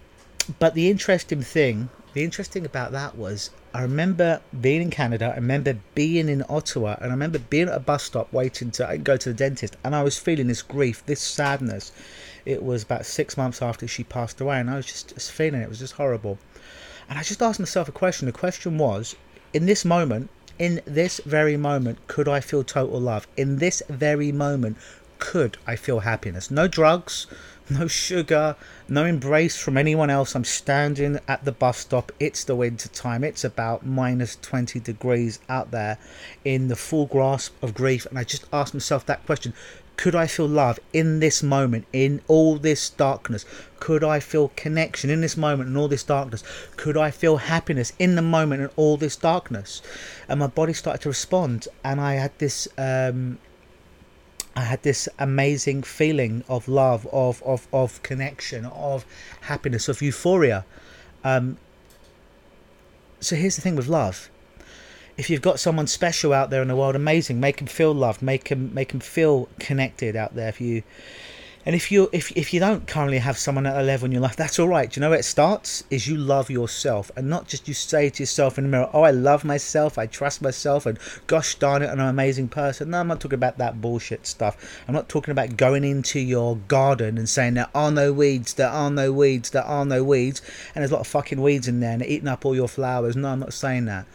but 0.58 0.74
the 0.74 0.90
interesting 0.90 1.42
thing, 1.42 1.90
the 2.12 2.24
interesting 2.24 2.64
about 2.64 2.92
that 2.92 3.16
was 3.16 3.50
I 3.72 3.82
remember 3.82 4.40
being 4.60 4.82
in 4.82 4.90
Canada. 4.90 5.30
I 5.32 5.36
remember 5.36 5.78
being 5.94 6.28
in 6.28 6.44
Ottawa, 6.48 6.96
and 7.00 7.06
I 7.06 7.14
remember 7.14 7.38
being 7.38 7.68
at 7.68 7.74
a 7.74 7.80
bus 7.80 8.02
stop 8.02 8.32
waiting 8.32 8.70
to 8.72 8.98
go 8.98 9.16
to 9.16 9.28
the 9.28 9.34
dentist, 9.34 9.76
and 9.84 9.94
I 9.94 10.02
was 10.02 10.18
feeling 10.18 10.48
this 10.48 10.62
grief, 10.62 11.04
this 11.06 11.20
sadness 11.20 11.92
it 12.46 12.62
was 12.62 12.82
about 12.82 13.06
six 13.06 13.36
months 13.36 13.60
after 13.60 13.86
she 13.86 14.04
passed 14.04 14.40
away, 14.40 14.58
and 14.60 14.70
I 14.70 14.76
was 14.76 14.86
just, 14.86 15.14
just 15.14 15.30
feeling 15.32 15.60
it. 15.60 15.64
It 15.64 15.68
was 15.68 15.78
just 15.78 15.94
horrible. 15.94 16.38
And 17.08 17.18
I 17.18 17.22
just 17.22 17.42
asked 17.42 17.60
myself 17.60 17.88
a 17.88 17.92
question. 17.92 18.26
The 18.26 18.32
question 18.32 18.78
was, 18.78 19.16
in 19.52 19.66
this 19.66 19.84
moment, 19.84 20.30
in 20.58 20.80
this 20.84 21.20
very 21.24 21.56
moment, 21.56 21.98
could 22.06 22.28
I 22.28 22.40
feel 22.40 22.64
total 22.64 23.00
love? 23.00 23.26
In 23.36 23.58
this 23.58 23.82
very 23.88 24.32
moment, 24.32 24.78
could 25.18 25.58
I 25.66 25.76
feel 25.76 26.00
happiness? 26.00 26.50
No 26.50 26.66
drugs, 26.66 27.26
no 27.70 27.86
sugar, 27.86 28.56
no 28.88 29.04
embrace 29.04 29.56
from 29.56 29.76
anyone 29.76 30.10
else. 30.10 30.34
I'm 30.34 30.44
standing 30.44 31.18
at 31.28 31.44
the 31.44 31.52
bus 31.52 31.78
stop. 31.78 32.12
It's 32.18 32.44
the 32.44 32.56
winter 32.56 32.88
time. 32.88 33.24
It's 33.24 33.44
about 33.44 33.86
minus 33.86 34.36
20 34.36 34.80
degrees 34.80 35.38
out 35.48 35.70
there 35.70 35.98
in 36.44 36.68
the 36.68 36.76
full 36.76 37.06
grasp 37.06 37.54
of 37.62 37.74
grief. 37.74 38.06
And 38.06 38.18
I 38.18 38.24
just 38.24 38.46
asked 38.52 38.74
myself 38.74 39.06
that 39.06 39.24
question 39.26 39.54
could 40.00 40.14
I 40.14 40.26
feel 40.26 40.46
love 40.46 40.80
in 40.94 41.20
this 41.20 41.42
moment, 41.42 41.84
in 41.92 42.22
all 42.26 42.56
this 42.56 42.88
darkness? 42.88 43.44
Could 43.80 44.02
I 44.02 44.18
feel 44.18 44.50
connection 44.56 45.10
in 45.10 45.20
this 45.20 45.36
moment, 45.36 45.68
in 45.68 45.76
all 45.76 45.88
this 45.88 46.02
darkness? 46.02 46.42
Could 46.78 46.96
I 46.96 47.10
feel 47.10 47.36
happiness 47.36 47.92
in 47.98 48.14
the 48.14 48.22
moment, 48.22 48.62
in 48.62 48.70
all 48.76 48.96
this 48.96 49.14
darkness? 49.14 49.82
And 50.26 50.40
my 50.40 50.46
body 50.46 50.72
started 50.72 51.02
to 51.02 51.10
respond, 51.10 51.68
and 51.84 52.00
I 52.00 52.14
had 52.14 52.32
this. 52.38 52.66
Um, 52.78 53.40
I 54.60 54.64
had 54.64 54.82
this 54.82 55.08
amazing 55.18 55.82
feeling 55.84 56.44
of 56.46 56.68
love, 56.68 57.06
of 57.12 57.42
of, 57.44 57.66
of 57.72 58.02
connection, 58.02 58.66
of 58.66 59.06
happiness, 59.42 59.88
of 59.88 60.02
euphoria. 60.02 60.66
Um, 61.24 61.56
so 63.20 63.36
here's 63.36 63.56
the 63.56 63.62
thing 63.62 63.76
with 63.76 63.88
love 63.88 64.30
if 65.16 65.28
you've 65.28 65.42
got 65.42 65.60
someone 65.60 65.86
special 65.86 66.32
out 66.32 66.48
there 66.50 66.62
in 66.62 66.68
the 66.68 66.76
world, 66.76 66.96
amazing. 66.96 67.40
Make 67.40 67.58
them 67.58 67.66
feel 67.66 67.92
loved. 67.92 68.22
Make 68.22 68.48
them 68.48 68.72
make 68.74 68.88
them 68.88 69.00
feel 69.00 69.48
connected 69.58 70.16
out 70.16 70.34
there. 70.34 70.48
If 70.48 70.60
you 70.60 70.82
and 71.66 71.76
if 71.76 71.92
you 71.92 72.08
if 72.10 72.32
if 72.36 72.54
you 72.54 72.60
don't 72.60 72.86
currently 72.86 73.18
have 73.18 73.36
someone 73.36 73.66
at 73.66 73.76
a 73.76 73.82
level 73.82 74.06
in 74.06 74.12
your 74.12 74.22
life, 74.22 74.34
that's 74.34 74.58
all 74.58 74.68
right. 74.68 74.90
Do 74.90 74.98
you 74.98 75.02
know 75.02 75.10
where 75.10 75.18
it 75.18 75.24
starts? 75.24 75.84
Is 75.90 76.08
you 76.08 76.16
love 76.16 76.48
yourself, 76.48 77.10
and 77.16 77.28
not 77.28 77.48
just 77.48 77.68
you 77.68 77.74
say 77.74 78.08
to 78.08 78.22
yourself 78.22 78.56
in 78.56 78.64
the 78.64 78.70
mirror, 78.70 78.88
"Oh, 78.94 79.02
I 79.02 79.10
love 79.10 79.44
myself. 79.44 79.98
I 79.98 80.06
trust 80.06 80.40
myself," 80.40 80.86
and 80.86 80.98
"Gosh 81.26 81.56
darn 81.56 81.82
it, 81.82 81.88
I'm 81.88 82.00
an 82.00 82.06
amazing 82.06 82.48
person." 82.48 82.90
No, 82.90 83.00
I'm 83.00 83.08
not 83.08 83.20
talking 83.20 83.36
about 83.36 83.58
that 83.58 83.80
bullshit 83.82 84.26
stuff. 84.26 84.82
I'm 84.88 84.94
not 84.94 85.10
talking 85.10 85.32
about 85.32 85.58
going 85.58 85.84
into 85.84 86.18
your 86.18 86.56
garden 86.56 87.18
and 87.18 87.28
saying 87.28 87.54
there 87.54 87.68
are 87.74 87.90
no 87.90 88.10
weeds, 88.10 88.54
there 88.54 88.70
are 88.70 88.90
no 88.90 89.12
weeds, 89.12 89.50
there 89.50 89.64
are 89.64 89.84
no 89.84 90.02
weeds, 90.02 90.40
and 90.74 90.80
there's 90.80 90.90
a 90.90 90.94
lot 90.94 91.02
of 91.02 91.08
fucking 91.08 91.42
weeds 91.42 91.68
in 91.68 91.80
there 91.80 91.92
and 91.92 92.04
eating 92.04 92.28
up 92.28 92.46
all 92.46 92.54
your 92.54 92.68
flowers. 92.68 93.16
No, 93.16 93.28
I'm 93.28 93.40
not 93.40 93.52
saying 93.52 93.84
that 93.84 94.06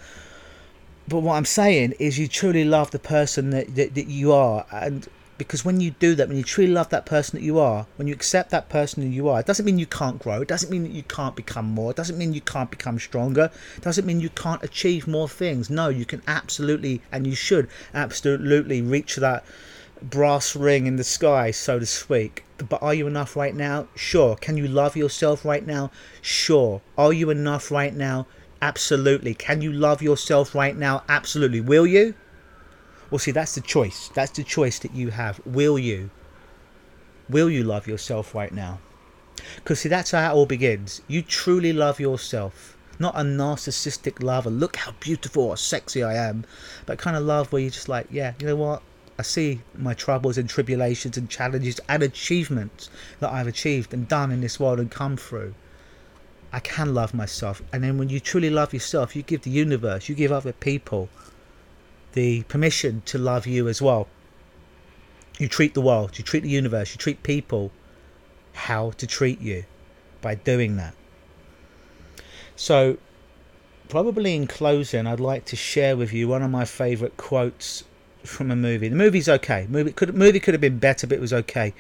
but 1.07 1.19
what 1.19 1.35
I'm 1.35 1.45
saying 1.45 1.93
is 1.99 2.17
you 2.17 2.27
truly 2.27 2.63
love 2.63 2.89
the 2.89 2.97
person 2.97 3.51
that, 3.51 3.75
that, 3.75 3.93
that 3.93 4.07
you 4.07 4.33
are 4.33 4.65
and 4.71 5.07
because 5.37 5.65
when 5.65 5.81
you 5.81 5.91
do 5.91 6.15
that 6.15 6.27
when 6.27 6.37
you 6.37 6.43
truly 6.43 6.71
love 6.71 6.89
that 6.89 7.05
person 7.05 7.37
that 7.37 7.45
you 7.45 7.59
are 7.59 7.85
when 7.97 8.07
you 8.07 8.13
accept 8.13 8.49
that 8.51 8.69
person 8.69 9.03
that 9.03 9.09
you 9.13 9.27
are 9.27 9.39
it 9.39 9.45
doesn't 9.45 9.65
mean 9.65 9.77
you 9.77 9.85
can't 9.85 10.19
grow. 10.19 10.41
It 10.41 10.47
doesn't 10.47 10.69
mean 10.69 10.83
that 10.83 10.91
you 10.91 11.03
can't 11.03 11.35
become 11.35 11.65
more. 11.65 11.91
It 11.91 11.97
doesn't 11.97 12.17
mean 12.17 12.33
you 12.33 12.41
can't 12.41 12.71
become 12.71 12.99
stronger. 12.99 13.51
It 13.75 13.83
doesn't 13.83 14.05
mean 14.05 14.21
you 14.21 14.29
can't 14.29 14.63
achieve 14.63 15.07
more 15.07 15.27
things. 15.27 15.69
No 15.69 15.89
you 15.89 16.05
can 16.05 16.21
absolutely 16.27 17.01
and 17.11 17.27
you 17.27 17.35
should 17.35 17.67
absolutely 17.93 18.81
reach 18.81 19.17
that 19.17 19.43
brass 20.01 20.55
ring 20.55 20.87
in 20.87 20.95
the 20.95 21.03
sky 21.03 21.51
so 21.51 21.79
to 21.79 21.85
speak. 21.85 22.43
But 22.57 22.81
are 22.81 22.93
you 22.93 23.07
enough 23.07 23.35
right 23.35 23.55
now? 23.55 23.87
Sure. 23.95 24.35
Can 24.37 24.55
you 24.55 24.67
love 24.67 24.95
yourself 24.95 25.43
right 25.43 25.65
now? 25.65 25.91
Sure. 26.21 26.81
Are 26.97 27.11
you 27.11 27.29
enough 27.29 27.69
right 27.71 27.93
now? 27.93 28.27
Absolutely. 28.61 29.33
Can 29.33 29.61
you 29.61 29.71
love 29.71 30.01
yourself 30.01 30.55
right 30.55 30.75
now? 30.75 31.03
Absolutely. 31.09 31.59
Will 31.59 31.85
you? 31.85 32.15
Well, 33.15 33.19
see, 33.21 33.31
that's 33.31 33.55
the 33.55 33.61
choice. 33.61 34.09
That's 34.13 34.31
the 34.31 34.43
choice 34.43 34.77
that 34.79 34.93
you 34.93 35.11
have. 35.11 35.39
Will 35.45 35.79
you? 35.79 36.09
Will 37.29 37.49
you 37.49 37.63
love 37.63 37.87
yourself 37.87 38.35
right 38.35 38.51
now? 38.51 38.79
Because, 39.55 39.79
see, 39.79 39.87
that's 39.87 40.11
how 40.11 40.29
it 40.29 40.35
all 40.35 40.45
begins. 40.45 41.01
You 41.07 41.21
truly 41.21 41.71
love 41.71 41.97
yourself. 41.97 42.75
Not 42.99 43.15
a 43.15 43.21
narcissistic 43.21 44.21
love, 44.21 44.45
a 44.45 44.49
look 44.49 44.75
how 44.75 44.91
beautiful 44.99 45.43
or 45.43 45.55
sexy 45.55 46.03
I 46.03 46.15
am, 46.15 46.43
but 46.85 46.97
kind 46.97 47.15
of 47.15 47.23
love 47.23 47.53
where 47.53 47.61
you're 47.61 47.71
just 47.71 47.87
like, 47.87 48.07
yeah, 48.11 48.33
you 48.41 48.47
know 48.47 48.57
what? 48.57 48.81
I 49.17 49.21
see 49.21 49.61
my 49.77 49.93
troubles 49.93 50.37
and 50.37 50.49
tribulations 50.49 51.15
and 51.15 51.29
challenges 51.29 51.79
and 51.87 52.03
achievements 52.03 52.89
that 53.21 53.31
I've 53.31 53.47
achieved 53.47 53.93
and 53.93 54.09
done 54.09 54.29
in 54.29 54.41
this 54.41 54.59
world 54.59 54.81
and 54.81 54.91
come 54.91 55.15
through. 55.15 55.55
I 56.51 56.59
can 56.59 56.93
love 56.93 57.13
myself. 57.13 57.61
And 57.71 57.81
then 57.81 57.97
when 57.97 58.09
you 58.09 58.19
truly 58.19 58.49
love 58.49 58.73
yourself, 58.73 59.15
you 59.15 59.21
give 59.21 59.43
the 59.43 59.51
universe, 59.51 60.09
you 60.09 60.15
give 60.15 60.33
other 60.33 60.51
people 60.51 61.07
the 62.15 62.43
permission 62.43 63.03
to 63.05 63.17
love 63.17 63.45
you 63.45 63.67
as 63.67 63.81
well. 63.81 64.07
You 65.37 65.47
treat 65.47 65.73
the 65.73 65.81
world, 65.81 66.17
you 66.17 66.23
treat 66.23 66.43
the 66.43 66.49
universe, 66.49 66.93
you 66.93 66.97
treat 66.97 67.21
people 67.21 67.71
how 68.53 68.91
to 68.91 69.05
treat 69.05 69.41
you 69.41 69.65
by 70.21 70.35
doing 70.35 70.77
that. 70.77 70.95
So, 72.55 72.97
probably 73.89 74.33
in 74.33 74.47
closing, 74.47 75.05
I'd 75.05 75.19
like 75.19 75.45
to 75.45 75.55
share 75.55 75.97
with 75.97 76.13
you 76.13 76.27
one 76.29 76.41
of 76.41 76.49
my 76.49 76.65
favourite 76.65 77.17
quotes 77.17 77.83
from 78.23 78.49
a 78.49 78.55
movie. 78.55 78.87
The 78.87 78.95
movie's 78.95 79.29
okay. 79.29 79.67
Movie 79.69 79.91
could 79.91 80.15
movie 80.15 80.39
could 80.39 80.53
have 80.53 80.61
been 80.61 80.79
better, 80.79 81.05
but 81.05 81.17
it 81.17 81.21
was 81.21 81.33
okay. 81.33 81.73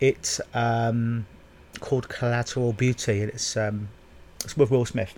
It's 0.00 0.40
um, 0.54 1.26
called 1.80 2.08
Collateral 2.08 2.72
Beauty, 2.72 3.22
and 3.22 3.30
it's 3.30 3.56
um, 3.56 3.88
it's 4.44 4.56
with 4.56 4.70
Will 4.70 4.84
Smith. 4.84 5.14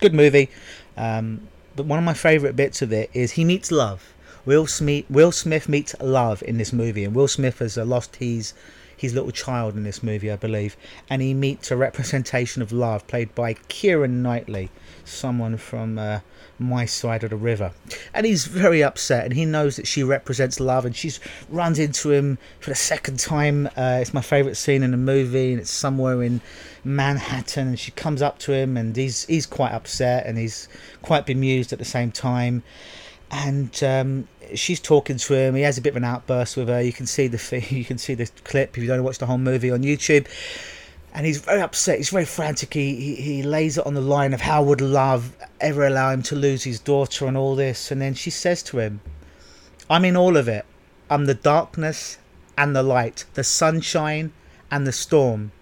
Good 0.00 0.14
movie, 0.14 0.48
um, 0.96 1.48
but 1.76 1.86
one 1.86 1.98
of 1.98 2.04
my 2.04 2.14
favourite 2.14 2.56
bits 2.56 2.82
of 2.82 2.92
it 2.92 3.10
is 3.12 3.32
he 3.32 3.44
meets 3.44 3.70
love. 3.70 4.12
Will 4.44 4.66
Smith 4.66 5.04
Will 5.08 5.32
Smith 5.32 5.68
meets 5.68 5.94
love 6.00 6.42
in 6.42 6.58
this 6.58 6.72
movie, 6.72 7.04
and 7.04 7.14
Will 7.14 7.28
Smith 7.28 7.60
has 7.60 7.78
uh, 7.78 7.84
lost 7.84 8.16
his 8.16 8.54
his 8.96 9.14
little 9.14 9.32
child 9.32 9.76
in 9.76 9.82
this 9.82 10.02
movie, 10.02 10.30
I 10.30 10.36
believe, 10.36 10.76
and 11.10 11.20
he 11.20 11.34
meets 11.34 11.70
a 11.70 11.76
representation 11.76 12.62
of 12.62 12.70
love 12.70 13.06
played 13.08 13.34
by 13.34 13.54
Keira 13.54 14.08
Knightley, 14.08 14.70
someone 15.04 15.56
from 15.56 15.98
uh, 15.98 16.20
my 16.56 16.84
side 16.84 17.24
of 17.24 17.30
the 17.30 17.36
river. 17.36 17.72
And 18.14 18.24
he's 18.24 18.44
very 18.44 18.82
upset, 18.82 19.24
and 19.24 19.34
he 19.34 19.44
knows 19.44 19.74
that 19.76 19.88
she 19.88 20.04
represents 20.04 20.60
love, 20.60 20.84
and 20.84 20.94
she 20.94 21.10
runs 21.48 21.80
into 21.80 22.12
him 22.12 22.38
for 22.60 22.70
the 22.70 22.76
second 22.76 23.18
time. 23.18 23.66
Uh, 23.76 23.98
it's 24.00 24.14
my 24.14 24.22
favourite 24.22 24.56
scene 24.56 24.84
in 24.84 24.92
the 24.92 24.96
movie, 24.96 25.52
and 25.52 25.60
it's 25.60 25.70
somewhere 25.70 26.22
in 26.22 26.40
Manhattan, 26.84 27.68
and 27.68 27.78
she 27.78 27.90
comes 27.92 28.22
up 28.22 28.38
to 28.40 28.52
him, 28.52 28.76
and 28.76 28.96
he's 28.96 29.24
he's 29.26 29.46
quite 29.46 29.72
upset, 29.72 30.26
and 30.26 30.38
he's 30.38 30.68
quite 31.02 31.26
bemused 31.26 31.72
at 31.72 31.78
the 31.78 31.84
same 31.84 32.10
time 32.10 32.62
and 33.32 33.82
um, 33.82 34.28
she's 34.54 34.78
talking 34.78 35.16
to 35.16 35.34
him. 35.34 35.54
He 35.54 35.62
has 35.62 35.78
a 35.78 35.80
bit 35.80 35.90
of 35.90 35.96
an 35.96 36.04
outburst 36.04 36.56
with 36.56 36.68
her. 36.68 36.82
You 36.82 36.92
can 36.92 37.06
see 37.06 37.26
the 37.26 37.66
you 37.70 37.84
can 37.84 37.98
see 37.98 38.14
the 38.14 38.30
clip 38.44 38.76
if 38.76 38.82
you 38.82 38.86
don't 38.86 39.02
watch 39.02 39.18
the 39.18 39.26
whole 39.26 39.38
movie 39.38 39.70
on 39.70 39.82
YouTube. 39.82 40.26
And 41.14 41.26
he's 41.26 41.38
very 41.38 41.60
upset. 41.60 41.98
He's 41.98 42.08
very 42.08 42.24
frantic. 42.24 42.72
He, 42.72 42.96
he, 42.96 43.14
he 43.16 43.42
lays 43.42 43.76
it 43.76 43.86
on 43.86 43.92
the 43.92 44.00
line 44.00 44.32
of 44.32 44.40
how 44.40 44.62
would 44.62 44.80
love 44.80 45.36
ever 45.60 45.86
allow 45.86 46.10
him 46.10 46.22
to 46.24 46.34
lose 46.34 46.64
his 46.64 46.80
daughter 46.80 47.26
and 47.26 47.36
all 47.36 47.54
this. 47.54 47.90
And 47.90 48.00
then 48.00 48.14
she 48.14 48.30
says 48.30 48.62
to 48.64 48.78
him, 48.78 49.00
"I'm 49.90 50.04
in 50.04 50.16
all 50.16 50.36
of 50.36 50.48
it. 50.48 50.64
I'm 51.10 51.26
the 51.26 51.34
darkness 51.34 52.18
and 52.56 52.76
the 52.76 52.82
light, 52.82 53.24
the 53.34 53.44
sunshine 53.44 54.32
and 54.70 54.86
the 54.86 54.92
storm. 54.92 55.52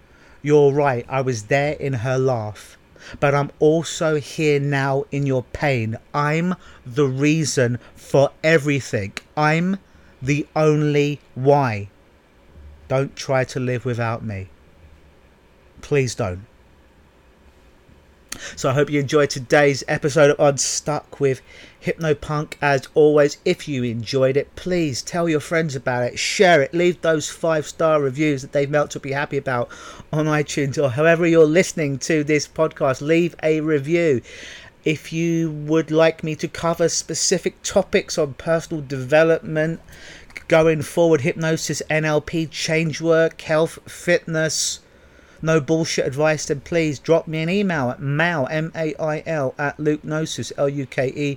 You're 0.41 0.73
right. 0.73 1.05
I 1.07 1.21
was 1.21 1.43
there 1.43 1.73
in 1.73 1.93
her 1.93 2.17
laugh." 2.17 2.77
but 3.19 3.33
I'm 3.33 3.51
also 3.59 4.15
here 4.15 4.59
now 4.59 5.05
in 5.11 5.25
your 5.25 5.43
pain. 5.43 5.97
I'm 6.13 6.55
the 6.85 7.07
reason 7.07 7.79
for 7.95 8.31
everything. 8.43 9.13
I'm 9.35 9.77
the 10.21 10.47
only 10.55 11.19
why. 11.35 11.89
Don't 12.87 13.15
try 13.15 13.43
to 13.45 13.59
live 13.59 13.85
without 13.85 14.23
me. 14.23 14.49
Please 15.81 16.13
don't. 16.15 16.45
So 18.55 18.69
I 18.69 18.73
hope 18.73 18.89
you 18.89 18.99
enjoyed 18.99 19.29
today's 19.29 19.83
episode 19.87 20.31
of 20.31 20.39
Unstuck 20.39 21.19
with 21.19 21.41
Hypnopunk. 21.83 22.53
As 22.61 22.87
always, 22.93 23.37
if 23.45 23.67
you 23.67 23.83
enjoyed 23.83 24.37
it, 24.37 24.55
please 24.55 25.01
tell 25.01 25.29
your 25.29 25.39
friends 25.39 25.75
about 25.75 26.03
it, 26.03 26.19
share 26.19 26.61
it, 26.61 26.73
leave 26.73 27.01
those 27.01 27.29
five 27.29 27.65
star 27.65 28.01
reviews 28.01 28.41
that 28.41 28.51
they've 28.51 28.69
meant 28.69 28.91
to 28.91 28.99
be 28.99 29.11
happy 29.11 29.37
about 29.37 29.69
on 30.11 30.25
iTunes 30.25 30.81
or 30.81 30.89
however 30.89 31.25
you're 31.25 31.45
listening 31.45 31.97
to 31.99 32.23
this 32.23 32.47
podcast. 32.47 33.01
Leave 33.01 33.35
a 33.41 33.61
review. 33.61 34.21
If 34.83 35.13
you 35.13 35.51
would 35.51 35.91
like 35.91 36.23
me 36.23 36.35
to 36.35 36.47
cover 36.47 36.89
specific 36.89 37.61
topics 37.63 38.17
on 38.17 38.33
personal 38.33 38.83
development, 38.83 39.79
going 40.47 40.81
forward, 40.81 41.21
hypnosis, 41.21 41.81
NLP, 41.89 42.49
change 42.51 42.99
work, 42.99 43.39
health, 43.39 43.79
fitness, 43.89 44.80
no 45.41 45.59
bullshit 45.59 46.05
advice, 46.05 46.45
then 46.45 46.61
please 46.61 46.99
drop 46.99 47.27
me 47.27 47.41
an 47.41 47.49
email 47.49 47.89
at 47.89 47.99
mail, 48.01 48.47
M-A-I-L, 48.51 49.55
at 49.57 49.77
lukenosis, 49.77 50.51
L-U-K-E-N-O-S-I-S 50.57 51.35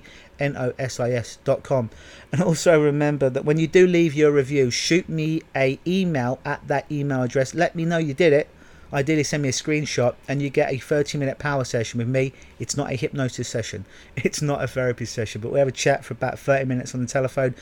dot 1.43 1.63
com. 1.63 1.89
And 2.31 2.41
also 2.43 2.81
remember 2.81 3.29
that 3.29 3.45
when 3.45 3.57
you 3.57 3.67
do 3.67 3.87
leave 3.87 4.13
your 4.13 4.31
review, 4.31 4.69
shoot 4.71 5.09
me 5.09 5.41
a 5.55 5.79
email 5.87 6.39
at 6.45 6.67
that 6.67 6.91
email 6.91 7.23
address. 7.23 7.55
Let 7.55 7.75
me 7.75 7.85
know 7.85 7.97
you 7.97 8.13
did 8.13 8.33
it. 8.33 8.49
Ideally, 8.93 9.23
send 9.23 9.43
me 9.43 9.49
a 9.49 9.51
screenshot 9.51 10.15
and 10.27 10.41
you 10.41 10.49
get 10.49 10.71
a 10.71 10.77
30 10.77 11.17
minute 11.17 11.39
power 11.39 11.63
session 11.63 11.97
with 11.97 12.07
me. 12.07 12.33
It's 12.59 12.77
not 12.77 12.91
a 12.91 12.95
hypnosis 12.95 13.47
session, 13.47 13.85
it's 14.15 14.41
not 14.41 14.63
a 14.63 14.67
therapy 14.67 15.05
session, 15.05 15.41
but 15.41 15.51
we 15.51 15.59
have 15.59 15.67
a 15.67 15.73
chat 15.73 16.05
for 16.05 16.13
about 16.13 16.39
30 16.39 16.65
minutes 16.65 16.93
on 16.93 17.01
the 17.01 17.07
telephone 17.07 17.55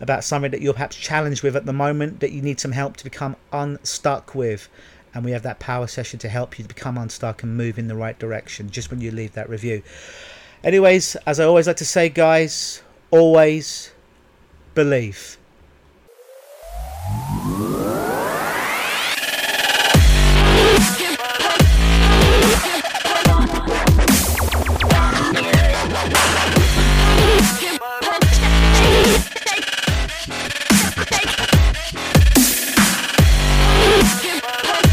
about 0.00 0.24
something 0.24 0.50
that 0.50 0.60
you're 0.60 0.72
perhaps 0.72 0.96
challenged 0.96 1.42
with 1.42 1.54
at 1.54 1.66
the 1.66 1.72
moment 1.72 2.20
that 2.20 2.32
you 2.32 2.42
need 2.42 2.58
some 2.58 2.72
help 2.72 2.96
to 2.96 3.04
become 3.04 3.36
unstuck 3.52 4.34
with 4.34 4.68
and 5.14 5.24
we 5.24 5.30
have 5.30 5.42
that 5.42 5.60
power 5.60 5.86
session 5.86 6.18
to 6.18 6.28
help 6.28 6.58
you 6.58 6.64
to 6.64 6.68
become 6.68 6.98
unstuck 6.98 7.42
and 7.42 7.56
move 7.56 7.78
in 7.78 7.88
the 7.88 7.94
right 7.94 8.18
direction 8.18 8.68
just 8.68 8.90
when 8.90 9.00
you 9.00 9.10
leave 9.10 9.32
that 9.32 9.48
review. 9.48 9.82
Anyways, 10.64 11.14
as 11.26 11.38
I 11.38 11.44
always 11.44 11.66
like 11.66 11.76
to 11.76 11.84
say, 11.84 12.08
guys, 12.08 12.82
always 13.10 13.92
believe. 14.74 15.38